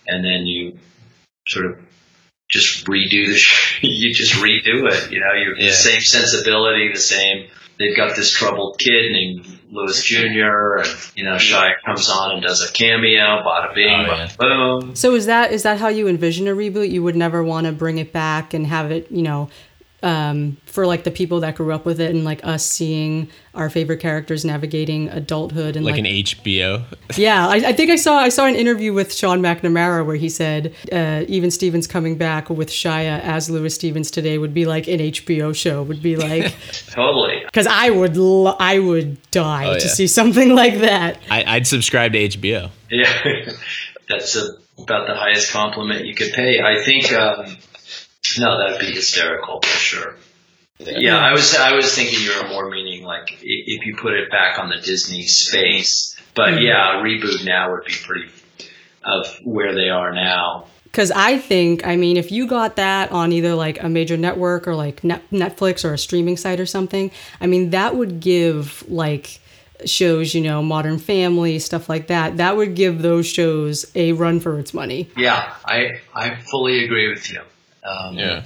[0.07, 0.79] and then you
[1.49, 1.79] sort of
[2.51, 5.11] just redo the sh- you just redo it.
[5.11, 5.69] You know, you Yeah.
[5.71, 7.49] the same sensibility, the same.
[7.79, 10.81] They've got this troubled kid named Lewis Jr.
[10.81, 13.43] and you know Shia comes on and does a cameo.
[13.43, 14.95] Bada bing, Oh, bada boom.
[14.97, 16.91] So is that is that how you envision a reboot?
[16.91, 19.49] You would never want to bring it back and have it, you know,
[20.03, 23.69] um, for like the people that grew up with it and like us seeing our
[23.69, 26.85] favorite characters navigating adulthood and like, like, an HBO.
[27.19, 30.29] yeah, I, I think I saw I saw an interview with Sean McNamara where he
[30.29, 34.87] said uh, even Stevens coming back with Shia as Lewis Stevens today would be like
[34.89, 35.83] an HBO show.
[35.83, 36.55] Would be like
[36.91, 37.43] Totally.
[37.45, 39.93] because I would lo- I would die Oh, to yeah.
[39.93, 41.19] see something like that.
[41.31, 42.71] I, I'd subscribe to HBO.
[42.91, 43.53] Yeah,
[44.09, 44.49] that's a,
[44.79, 46.61] about the highest compliment you could pay.
[46.61, 47.13] I think.
[47.13, 47.57] Um,
[48.39, 50.17] no, that'd be hysterical for sure.
[50.79, 54.31] Yeah, I was I was thinking you were more meaning like if you put it
[54.31, 56.63] back on the Disney space, but mm-hmm.
[56.63, 58.31] yeah, a reboot now would be pretty
[59.05, 60.67] of where they are now.
[60.85, 64.67] Because I think, I mean, if you got that on either like a major network
[64.67, 68.85] or like Net- Netflix or a streaming site or something, I mean, that would give
[68.89, 69.41] like
[69.85, 74.41] shows, you know, Modern Family, stuff like that, that would give those shows a run
[74.41, 75.09] for its money.
[75.17, 77.41] Yeah, I I fully agree with you.
[77.91, 78.45] Um, Yeah.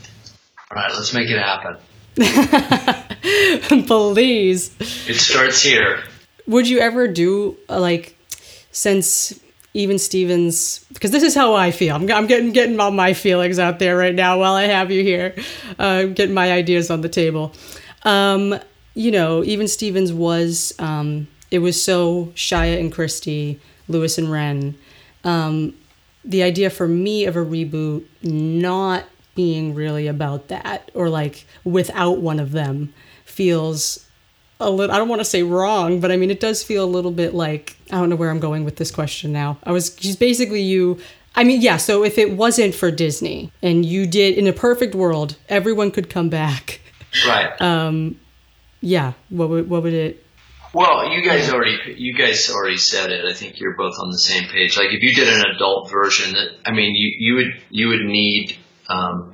[0.70, 1.76] All right, let's make it happen.
[3.86, 4.74] Please.
[4.80, 6.02] It starts here.
[6.46, 8.16] Would you ever do uh, like,
[8.70, 9.38] since
[9.74, 11.96] even Stevens, because this is how I feel.
[11.96, 15.02] I'm, I'm getting getting all my feelings out there right now while I have you
[15.02, 15.34] here,
[15.78, 17.52] uh, getting my ideas on the table.
[18.04, 18.58] Um,
[18.94, 20.74] you know, even Stevens was.
[20.78, 24.76] Um, it was so Shia and Christy, Lewis and Ren.
[25.24, 25.74] Um,
[26.24, 29.04] the idea for me of a reboot not
[29.34, 32.92] being really about that or like without one of them
[33.24, 34.06] feels
[34.60, 36.86] a little I don't want to say wrong, but I mean it does feel a
[36.86, 39.58] little bit like I don't know where I'm going with this question now.
[39.64, 40.98] I was just basically you
[41.36, 44.94] I mean, yeah, so if it wasn't for Disney and you did in a perfect
[44.94, 46.80] world, everyone could come back.
[47.26, 47.60] Right.
[47.60, 48.20] Um
[48.80, 50.24] Yeah, what would what would it
[50.72, 53.24] Well, you guys already you guys already said it.
[53.24, 54.76] I think you're both on the same page.
[54.76, 58.04] Like if you did an adult version, that I mean, you you would you would
[58.04, 58.56] need
[58.88, 59.32] um,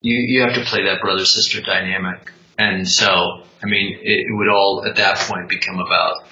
[0.00, 4.36] you you have to play that brother sister dynamic, and so I mean, it, it
[4.36, 6.24] would all at that point become about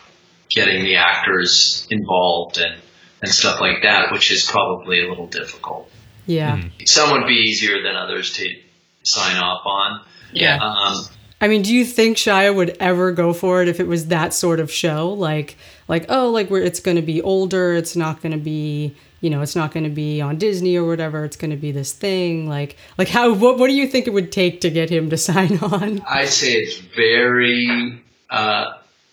[0.49, 2.81] getting the actors involved and
[3.23, 5.91] and stuff like that, which is probably a little difficult.
[6.27, 6.63] Yeah.
[6.87, 8.55] Some would be easier than others to
[9.03, 10.05] sign off on.
[10.33, 10.59] Yeah.
[10.59, 11.05] Um,
[11.41, 14.35] I mean, do you think Shia would ever go for it if it was that
[14.35, 15.11] sort of show?
[15.11, 15.57] Like,
[15.89, 19.31] like oh, like where it's going to be older, it's not going to be, you
[19.31, 21.25] know, it's not going to be on Disney or whatever.
[21.25, 22.49] It's going to be this thing.
[22.49, 23.33] Like, like how?
[23.35, 26.01] What, what do you think it would take to get him to sign on?
[26.09, 28.73] I'd say it's very uh,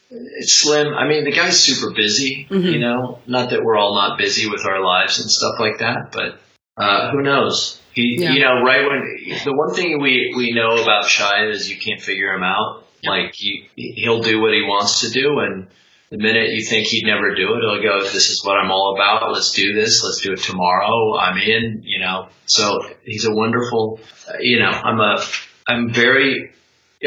[0.10, 0.94] it's slim.
[0.94, 2.48] I mean, the guy's super busy.
[2.50, 6.12] You know, not that we're all not busy with our lives and stuff like that,
[6.14, 6.40] but
[6.78, 7.82] uh, who knows?
[7.94, 8.32] He, Yeah.
[8.34, 12.00] you know, right when the one thing we we know about Shia is you can't
[12.02, 12.86] figure him out.
[13.04, 15.68] Like he he'll do what he wants to do, and
[16.10, 18.96] the minute you think he'd never do it, he'll go, "This is what I'm all
[18.96, 19.32] about.
[19.32, 20.04] Let's do this.
[20.04, 21.18] Let's do it tomorrow.
[21.18, 24.00] I'm in." You know, so he's a wonderful.
[24.40, 25.24] You know, I'm a
[25.68, 26.52] I'm very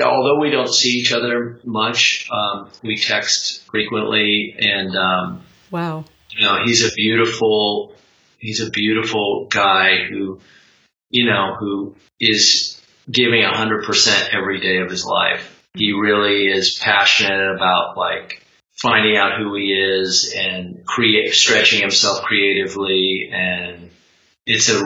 [0.02, 6.04] although we don't see each other much, um, we text frequently, and um, Wow.
[6.30, 7.94] you know, he's a beautiful,
[8.38, 10.40] he's a beautiful guy who,
[11.10, 12.80] you know, who is
[13.10, 15.56] giving a hundred percent every day of his life.
[15.74, 18.42] He really is passionate about like
[18.80, 23.30] finding out who he is and create, stretching himself creatively.
[23.32, 23.90] And
[24.46, 24.80] it's a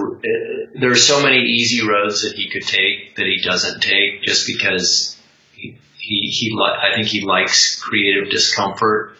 [0.75, 4.47] there are so many easy roads that he could take that he doesn't take just
[4.47, 5.21] because
[5.53, 9.17] he he, he li- I think he likes creative discomfort.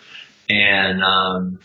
[0.49, 1.61] And um,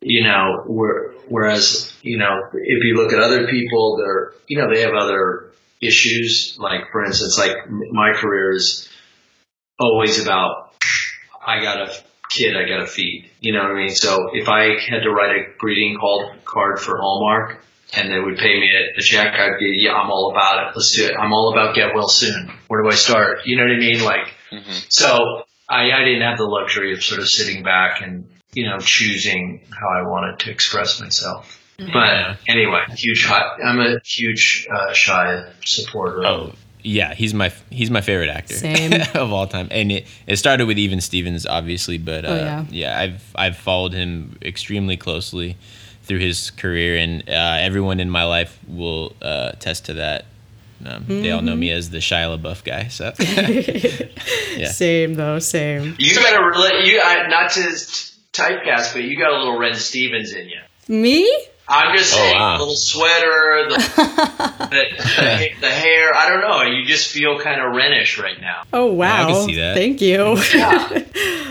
[0.00, 4.72] you know where, whereas you know if you look at other people they're you know
[4.72, 6.56] they have other issues.
[6.58, 8.88] Like for instance like my career is
[9.78, 10.74] always about
[11.46, 12.02] I got a
[12.32, 13.30] kid I got to feed.
[13.40, 13.94] You know what I mean?
[13.94, 17.64] So if I had to write a greeting called card for Hallmark
[17.94, 20.76] and they would pay me a, a check, I'd be, yeah, I'm all about it.
[20.76, 21.14] Let's do it.
[21.18, 22.50] I'm all about get well soon.
[22.68, 23.40] Where do I start?
[23.46, 24.02] You know what I mean?
[24.02, 24.34] Like,
[24.88, 28.78] so I, I didn't have the luxury of sort of sitting back and, you know,
[28.78, 31.58] choosing how I wanted to express myself.
[31.78, 36.24] But anyway, huge, hi- I'm a huge uh, Shia supporter.
[36.24, 36.52] of Oh,
[36.82, 38.92] yeah, he's my he's my favorite actor Same.
[39.14, 42.98] of all time, and it, it started with Even Stevens, obviously, but uh, Oh, yeah.
[42.98, 45.56] I've I've followed him extremely closely
[46.04, 50.24] through his career, and uh, everyone in my life will uh, attest to that.
[50.84, 51.78] Um, They all know me Mm-hmm.
[51.78, 53.12] as the Shia LaBeouf guy, so
[54.56, 54.68] Yeah.
[54.68, 55.38] Same though.
[55.38, 55.94] Same.
[55.98, 57.60] You got a rela- you I, not to
[58.32, 60.58] typecast, but you got a little Ren Stevens in you.
[60.88, 61.30] Me?
[61.74, 62.58] I'm just Oh, saying, wow.
[62.58, 63.76] little sweater, the,
[64.70, 66.14] the, the, the hair.
[66.14, 66.62] I don't know.
[66.62, 68.64] You just feel kind of Renish right now.
[68.72, 69.26] Oh wow!
[69.28, 69.74] I can see that.
[69.74, 70.36] Thank you.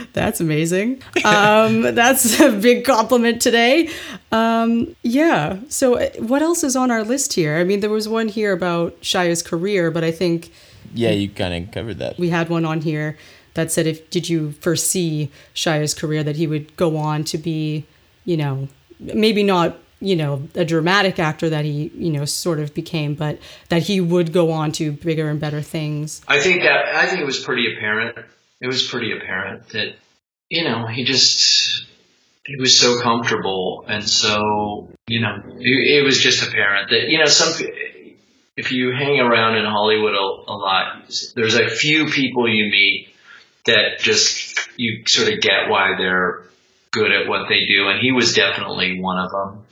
[0.14, 1.02] that's amazing.
[1.26, 3.90] Um, that's a big compliment today.
[4.32, 5.58] Um, yeah.
[5.70, 7.58] So, uh, what else is on our list here?
[7.58, 10.52] I mean, there was one here about Shia's career, but I think
[10.94, 12.18] Yeah, you kind of covered that.
[12.20, 13.18] we had one on here
[13.56, 17.86] that said, "If did you foresee Shia's career that he would go on to be,
[18.26, 18.68] you know,
[19.00, 23.40] maybe not." You know, a dramatic actor that he, you know, sort of became, but
[23.70, 26.22] that he would go on to bigger and better things.
[26.28, 28.18] I think that I think it was pretty apparent.
[28.60, 29.96] It was pretty apparent that
[30.50, 31.86] you know he just
[32.46, 37.20] he was so comfortable and so you know it, it was just apparent that you
[37.20, 37.54] know some
[38.58, 41.04] if you hang around in Hollywood a, a lot,
[41.36, 43.10] there's a few people you meet
[43.66, 46.44] that just you sort of get why they're
[46.92, 49.64] good at what they do, and he was definitely one of them.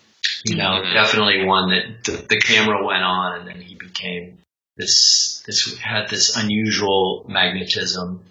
[0.45, 0.93] You know, Mhm.
[0.93, 4.37] definitely one that the, the camera went on, and then he became
[4.77, 8.23] this this had this unusual magnetism,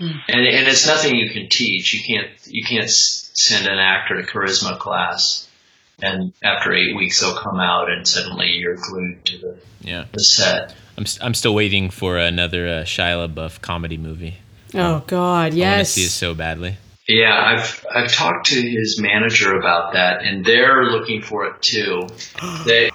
[0.00, 0.20] Mm.
[0.28, 1.94] and and it's nothing you can teach.
[1.94, 5.46] You can't you can't s- send an actor to charisma class,
[6.02, 10.20] and after eight weeks they'll come out and suddenly you're glued to the, Yeah, the
[10.20, 10.74] set.
[10.98, 14.34] I'm st- I'm still waiting for another uh, Shia LaBeouf comedy movie.
[14.74, 15.66] Oh God, yes!
[15.66, 16.76] I want to see it so badly.
[17.12, 22.06] Yeah, I've I've talked to his manager about that, and they're looking for it too.
[22.66, 22.90] They,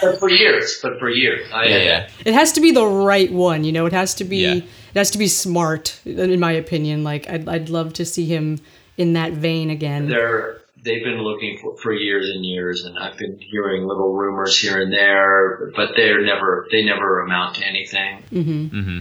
[0.00, 1.48] but for years, but for years.
[1.52, 2.08] I, Yeah, yeah.
[2.24, 3.86] It has to be the right one, you know.
[3.86, 4.38] It has to be.
[4.38, 4.54] Yeah.
[4.54, 7.04] It has to be smart, in my opinion.
[7.04, 8.60] Like I'd, I'd love to see him
[8.96, 10.08] in that vein again.
[10.08, 14.58] They're they've been looking for for years and years, and I've been hearing little rumors
[14.58, 18.22] here and there, but they're never they never amount to anything.
[18.30, 18.98] hmm hmm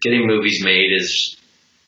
[0.00, 1.36] Getting movies made is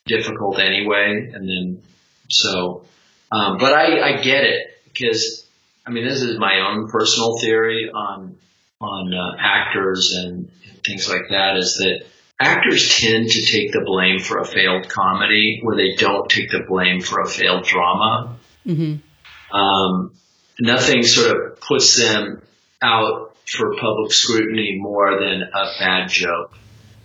[0.07, 1.83] difficult anyway, and then
[2.31, 2.85] so,
[3.33, 5.47] um, but I I get it because
[5.87, 8.37] I mean this is my own personal theory on
[8.81, 10.51] on uh, actors and
[10.85, 12.05] things like that is that
[12.39, 16.65] actors tend to take the blame for a failed comedy where they don't take the
[16.69, 18.37] blame for a failed drama.
[18.67, 19.57] Mm-hmm.
[19.57, 20.13] Um,
[20.61, 22.43] nothing sort of puts them
[22.83, 26.57] out for public scrutiny more than a bad joke.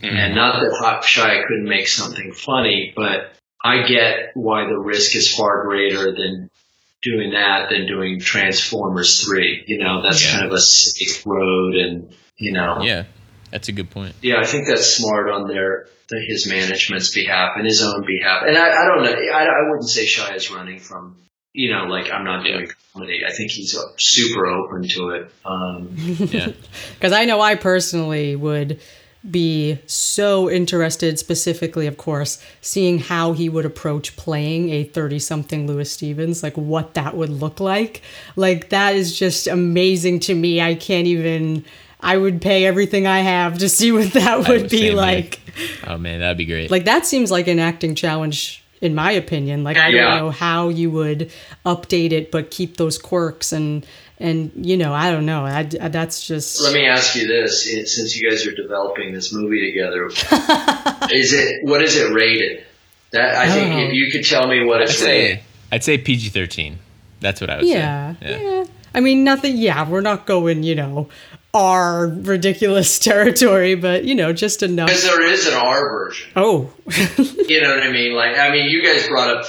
[0.02, 3.32] And not that Hot Shia couldn't make something funny, but
[3.64, 6.50] I get why the risk is far greater than
[7.02, 9.64] doing that than doing Transformers 3.
[9.68, 10.32] You know, that's Yeah.
[10.40, 12.82] kind of a safe road and, you know.
[12.82, 13.04] Yeah,
[13.52, 14.16] that's a good point.
[14.22, 18.44] Yeah, I think that's smart on their the, his management's behalf and his own behalf.
[18.48, 19.12] And I, I don't know.
[19.12, 21.18] I, I wouldn't say Shia is running from,
[21.54, 23.20] you know, like I'm not doing comedy.
[23.28, 25.32] I think he's uh, super open to it.
[25.46, 25.90] Um,
[26.32, 26.48] Yeah,
[26.96, 28.80] Because I know I personally would
[29.30, 35.68] be so interested, specifically, of course, seeing how he would approach playing a 30 something
[35.68, 38.02] Lewis Stevens, like what that would look like.
[38.36, 40.62] Like, that is just amazing to me.
[40.62, 41.66] I can't even.
[42.02, 44.96] I would pay everything I have to see what that would would be same here.
[44.96, 45.40] like.
[45.86, 46.72] oh man, that'd be great.
[46.72, 49.66] Like that seems like an acting challenge in my opinion.
[49.66, 50.06] Like I Yeah.
[50.12, 51.30] don't know how you would
[51.66, 53.86] update it but keep those quirks and
[54.20, 55.46] and you know, I don't know.
[55.46, 59.14] I, I- that's just let me ask you this: eh, since you guys are developing
[59.14, 60.06] this movie together,
[61.12, 62.66] is it what is it rated?
[63.12, 65.38] That I think if you could tell me what I'd it's rated.
[65.40, 66.80] say I'd say PG thirteen.
[67.22, 68.42] That's what I would yeah, say.
[68.44, 68.66] yeah.
[68.94, 69.58] I mean, nothing.
[69.58, 71.10] Yeah, we're not going, you know,
[71.54, 74.88] R ridiculous territory, but you know, just enough.
[74.88, 76.32] Because there is an R version.
[76.36, 76.72] Oh,
[77.48, 78.14] You know what I mean?
[78.14, 79.46] Like, I mean, you guys brought up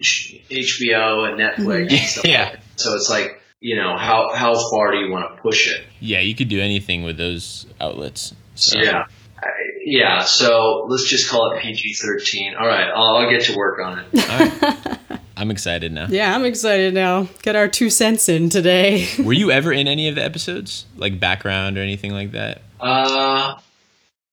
[0.00, 1.90] HBO and Netflix.
[1.90, 2.44] And stuff Yeah.
[2.50, 2.60] like.
[2.76, 5.80] So it's like, you know, how how far do you want to push it?
[5.98, 8.34] Yeah, you could do anything with those outlets.
[8.54, 8.78] So.
[8.78, 9.06] Yeah.
[9.86, 12.54] Yeah, so let's just call it PG 13.
[12.54, 14.30] All right, I'll, I'll get to work on it.
[14.30, 15.20] All right.
[15.36, 16.06] I'm excited now.
[16.08, 17.28] yeah, I'm excited now.
[17.42, 19.08] Get our two cents in today.
[19.22, 22.62] Were you ever in any of the episodes, like background or anything like that?
[22.80, 23.58] Uh,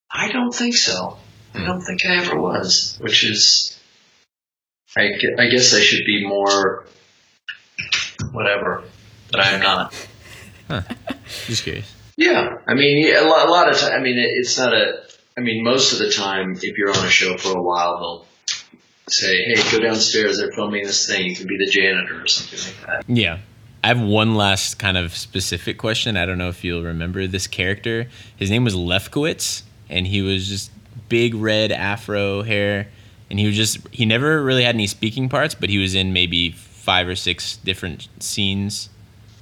[0.10, 1.18] I don't think so.
[1.54, 3.78] I don't think I ever was, which is,
[4.96, 5.10] I,
[5.40, 6.86] I guess I should be more,
[8.32, 8.84] whatever,
[9.32, 9.94] but I'm not.
[11.46, 11.94] Just curious.
[12.18, 13.94] Yeah, I mean, a lot, a lot of time.
[13.94, 15.04] I mean, it, it's not a.
[15.38, 18.26] I mean, most of the time, if you're on a show for a while, they'll
[19.10, 20.38] say, "Hey, go downstairs.
[20.38, 21.26] They're filming this thing.
[21.26, 23.40] You can be the janitor or something like that." Yeah.
[23.84, 26.16] I have one last kind of specific question.
[26.16, 28.08] I don't know if you'll remember this character.
[28.36, 30.70] His name was Lefkowitz, and he was just
[31.10, 32.90] big red afro hair,
[33.32, 36.14] and he was just he never really had any speaking parts, but he was in
[36.14, 38.90] maybe five or six different scenes.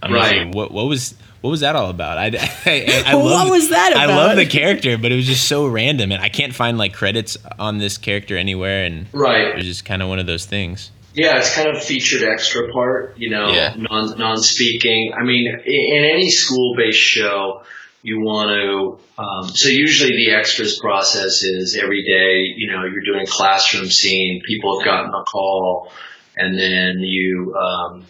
[0.01, 0.53] I'm Right.
[0.53, 2.17] what what was what was that all about?
[2.17, 2.25] I,
[2.65, 4.09] I, I What love- was that about?
[4.09, 6.93] I love the character, but it was just so random, and I can't find like
[6.93, 10.45] credits on this character anywhere, and right, it was just kind of one of those
[10.45, 10.91] things.
[11.15, 13.73] Yeah, it's kind of featured extra part, you know, Yeah.
[13.77, 15.11] non non speaking.
[15.19, 17.63] I mean, in any school based show,
[18.03, 19.21] you want to.
[19.21, 22.53] Um, so usually the extras process is every day.
[22.55, 24.41] You know, you're doing classroom scene.
[24.47, 25.91] People have gotten a call,
[26.37, 28.05] and then you um,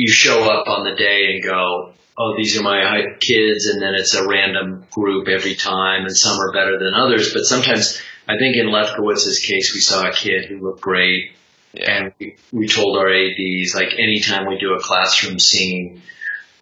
[0.00, 2.82] you show up on the day and go, "Oh, these are my
[3.20, 7.32] kids," and then it's a random group every time, and some are better than others.
[7.32, 11.32] But sometimes, I think in Lefkowitz's case, we saw a kid who looked great
[11.74, 16.02] and we, we told our ads like anytime we do a classroom scene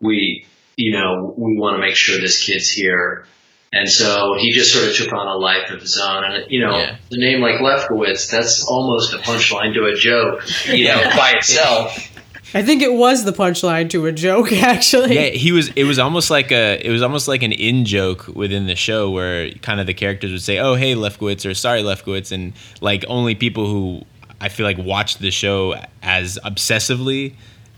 [0.03, 0.45] we
[0.76, 3.26] you know we want to make sure this kid's here.
[3.72, 6.24] And so he just sort of took on a life of his own.
[6.24, 6.97] And you know Yeah.
[7.11, 11.03] the name like lefkowitz that's almost a punchline to a joke you know?
[11.16, 12.11] By itself
[12.55, 15.14] I think it was the punchline to a joke, actually.
[15.14, 15.68] Yeah, he was.
[15.76, 16.80] It was almost like a.
[16.84, 20.32] It was almost like an in joke within the show where kind of the characters
[20.32, 24.03] would say, "Oh, hey, Lefkowitz," or "Sorry, Lefkowitz," and like only people who
[24.40, 27.34] I feel like watch the show as obsessively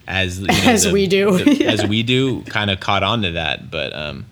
[0.06, 1.38] as you know, As we do.
[1.38, 3.70] the- as we do, kind of caught on to that.
[3.70, 4.26] But um,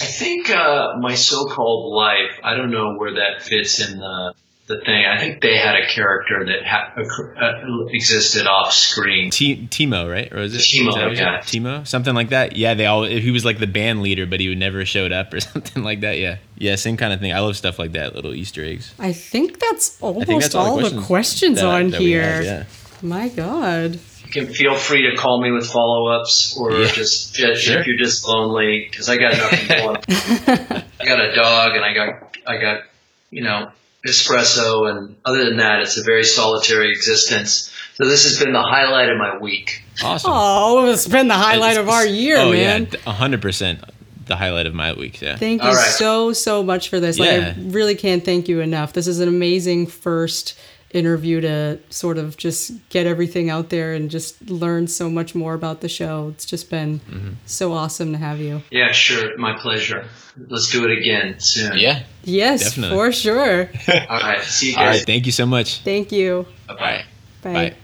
[0.00, 4.32] i think uh, my so-called life i don't know where that fits in the
[4.68, 9.66] the thing i think they had a character that ha- uh, existed off screen T-
[9.70, 10.32] Timo, right?
[10.32, 11.36] Or was it Timo, is that what it yeah.
[11.38, 11.46] was?
[11.46, 12.56] Timo, something like that.
[12.56, 13.04] Yeah, they all.
[13.04, 16.00] He was like the band leader, but he would never showed up or something like
[16.00, 16.18] that.
[16.18, 17.32] Yeah, yeah, same kind of thing.
[17.32, 18.92] I love stuff like that, little Easter eggs.
[18.98, 22.22] I think that's almost think that's all, the questions that- on that here.
[22.22, 22.64] have, yeah.
[23.02, 23.98] My God.
[24.24, 26.90] You can feel free to call me with follow-ups or Yeah.
[26.92, 27.80] just, just Sure.
[27.80, 29.96] if you're just lonely because I got nothing going.
[31.00, 32.82] I got a dog and I got I got
[33.30, 33.70] you know
[34.06, 37.72] espresso and other than that it's a very solitary existence.
[37.94, 39.82] So this has been the highlight of my week.
[40.02, 40.30] Awesome.
[40.32, 42.88] Oh, it's been the highlight of our year, oh man.
[42.92, 43.80] yeah, hundred percent.
[44.26, 45.22] The highlight of my week.
[45.22, 45.36] Yeah.
[45.36, 45.90] Thank you All right.
[45.90, 47.18] so, so much for this.
[47.18, 47.54] Like, Yeah.
[47.56, 48.92] I really can't thank you enough.
[48.92, 50.56] This is an amazing first
[50.90, 55.52] interview to sort of just get everything out there and just learn so much more
[55.54, 56.28] about the show.
[56.34, 57.28] It's just been Mm-hmm.
[57.46, 58.62] so awesome to have you.
[58.70, 60.06] Yeah, sure, my pleasure.
[60.48, 61.76] Let's do it again soon.
[61.78, 62.04] yeah.
[62.24, 62.96] Yes, Definitely.
[62.96, 63.70] for sure.
[64.08, 64.40] All right.
[64.42, 64.80] See you guys.
[64.82, 65.04] All right.
[65.06, 65.80] Thank you so much.
[65.82, 66.46] Thank you.
[66.68, 67.04] Bye-bye.
[67.42, 67.52] Bye.
[67.52, 67.74] Bye.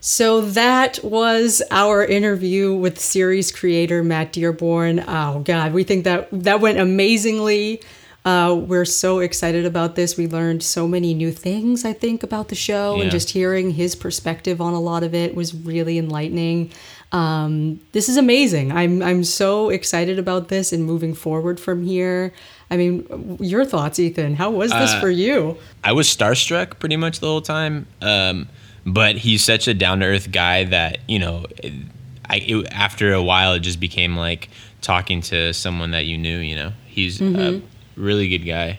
[0.00, 5.04] So that was our interview with series creator Matt Dearborn.
[5.06, 7.80] Oh God, we think that that went amazingly.
[8.24, 10.16] Uh, we're so excited about this.
[10.16, 13.96] We learned so many new things, I think, about the show, and just hearing his
[13.96, 16.70] perspective on a lot of it was really enlightening.
[17.10, 18.70] Um, this is amazing.
[18.72, 22.32] I'm I'm so excited about this and moving forward from here.
[22.70, 24.36] I mean, your thoughts, Ethan?
[24.36, 25.58] How was this Uh, for you?
[25.82, 27.86] I was starstruck pretty much the whole time.
[28.00, 28.48] Um,
[28.86, 31.44] but he's such a down to earth guy that you know,
[32.30, 34.48] I it, after a while it just became like
[34.80, 36.38] talking to someone that you knew.
[36.38, 37.60] You know, he's a
[37.96, 38.78] really good guy.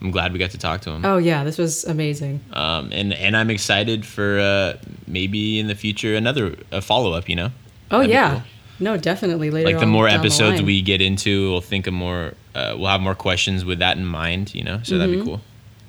[0.00, 1.04] I'm glad we got to talk to him.
[1.04, 2.40] Oh yeah, this was amazing.
[2.52, 7.28] Um, and and I'm excited for uh, maybe in the future another a follow up.
[7.28, 7.50] You know,
[7.90, 8.42] Oh That'd yeah, cool.
[8.80, 9.70] no, definitely later.
[9.70, 10.66] like the more episodes line.
[10.66, 12.34] we get into, we'll think of more.
[12.54, 14.54] Uh, we'll have more questions with that in mind.
[14.54, 15.40] You know, so that'd be cool.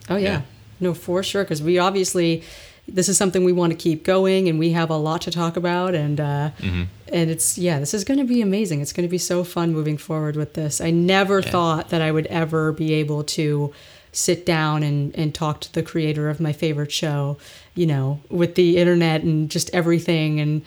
[0.10, 0.32] Oh yeah.
[0.32, 0.42] Yeah.
[0.80, 1.44] No, for sure.
[1.44, 2.44] Because we obviously,
[2.88, 5.56] this is something we want to keep going, and we have a lot to talk
[5.58, 6.84] about, and uh, Mm-hmm.
[7.14, 8.82] and it's yeah, this is going to be amazing.
[8.82, 10.82] It's going to be so fun moving forward with this.
[10.82, 13.74] I never thought that I would ever be able to
[14.12, 17.38] sit down and and talk to the creator of my favorite show.
[17.76, 20.62] You know, with the internet and just everything, and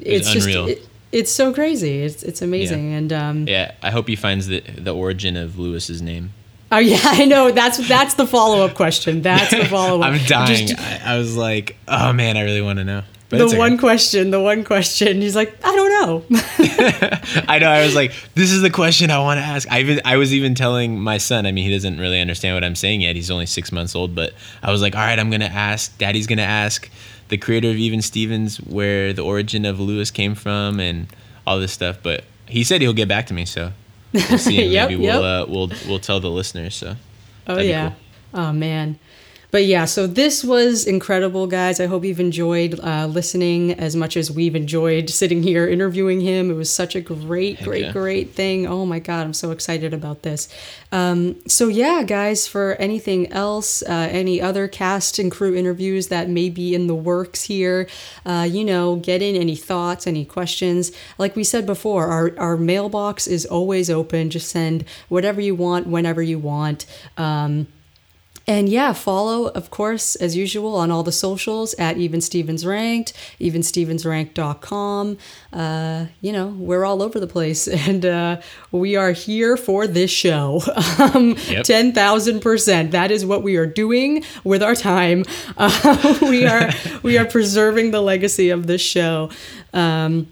[0.00, 0.48] it's, It's just.
[0.48, 2.02] It, it's so crazy.
[2.02, 6.00] It's it's amazing, and um, Yeah, I hope he finds the the origin of Louis's
[6.02, 6.32] name.
[6.72, 7.50] Oh yeah, I know.
[7.50, 9.22] That's that's the follow up question.
[9.22, 10.06] That's the follow up.
[10.06, 10.68] I'm dying.
[10.76, 13.02] I, I was like, oh man, I really want to know.
[13.28, 13.58] But the okay.
[13.58, 15.20] one question, the one question.
[15.20, 16.24] He's like, I don't know.
[17.48, 17.68] I know.
[17.68, 19.68] I was like, this is the question I want to ask.
[19.70, 21.44] I even I was even telling my son.
[21.44, 23.16] I mean, he doesn't really understand what I'm saying yet.
[23.16, 24.14] He's only six months old.
[24.14, 25.96] But I was like, all right, I'm gonna ask.
[25.98, 26.88] Daddy's gonna ask
[27.28, 31.08] the creator of Even Stevens where the origin of Louis came from and
[31.48, 31.98] all this stuff.
[32.02, 33.44] But he said he'll get back to me.
[33.44, 33.72] So
[34.12, 34.62] we'll see.
[34.62, 35.14] and Yep, Maybe yep.
[35.14, 36.74] we'll uh, we'll we'll tell the listeners.
[36.74, 36.96] So
[37.46, 37.90] Oh yeah.
[38.32, 38.42] cool.
[38.42, 38.98] Oh man.
[39.56, 41.80] But yeah, so this was incredible, guys.
[41.80, 46.50] I hope you've enjoyed uh, listening as much as we've enjoyed sitting here interviewing him.
[46.50, 47.92] It was such a great, great, yeah.
[47.92, 48.66] great thing.
[48.66, 50.50] Oh my God, I'm so excited about this.
[50.92, 56.28] Um, so, yeah, guys, for anything else, uh, any other cast and crew interviews that
[56.28, 57.88] may be in the works here,
[58.26, 60.92] uh, you know, get in any thoughts, any questions.
[61.16, 64.28] Like we said before, our, our mailbox is always open.
[64.28, 66.84] Just send whatever you want, whenever you want.
[67.16, 67.68] Um,
[68.48, 73.12] And yeah, follow, of course, as usual, on all the socials at Even Stevens Ranked,
[73.40, 75.18] evenstevensranked.com.
[75.52, 78.40] Uh, you know, we're all over the place, and uh,
[78.70, 80.62] we are here for this show.
[80.98, 81.64] um, Yep.
[81.64, 82.90] 10,000%.
[82.92, 85.24] That is what we are doing with our time.
[85.58, 86.70] Uh, we are
[87.02, 89.30] we are preserving the legacy of this show.
[89.72, 90.26] Um,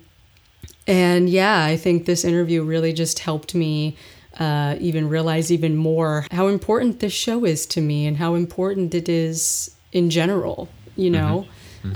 [0.86, 3.96] and yeah, I think this interview really just helped me
[4.38, 8.94] uh, even realize even more how important this show is to me and how important
[8.94, 11.46] it is in general, you know?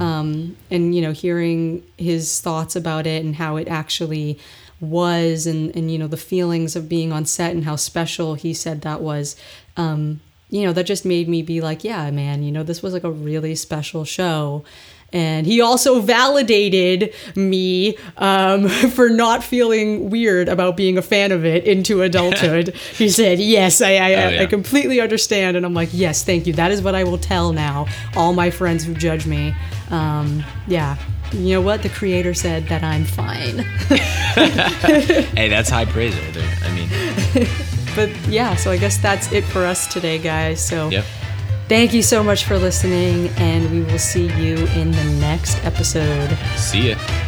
[0.00, 4.38] Um, and, you know, hearing his thoughts about it and how it actually
[4.80, 8.52] was and, and, you know, the feelings of being on set and how special he
[8.52, 9.34] said that was.
[9.76, 10.20] Um,
[10.50, 13.04] you know, that just made me be like, yeah, man, you know, this was like
[13.04, 14.64] a really special show.
[15.12, 21.44] And he also validated me um, for not feeling weird about being a fan of
[21.46, 22.68] it into adulthood.
[22.94, 24.42] he said, Yes, I, I, Oh, yeah.
[24.42, 25.56] I completely understand.
[25.56, 26.52] And I'm like, Yes, thank you.
[26.52, 27.86] That is what I will tell now
[28.16, 29.54] all my friends who judge me.
[29.90, 30.98] Um, yeah.
[31.32, 31.82] You know what?
[31.82, 33.64] The creator said that I'm fine.
[34.38, 36.58] Hey, that's high praise right there.
[36.62, 36.88] I mean,
[37.96, 40.64] but yeah, so I guess that's it for us today, guys.
[40.64, 41.04] So yep.
[41.68, 46.36] Thank you so much for listening, and we will see you in the next episode.
[46.56, 47.27] See ya.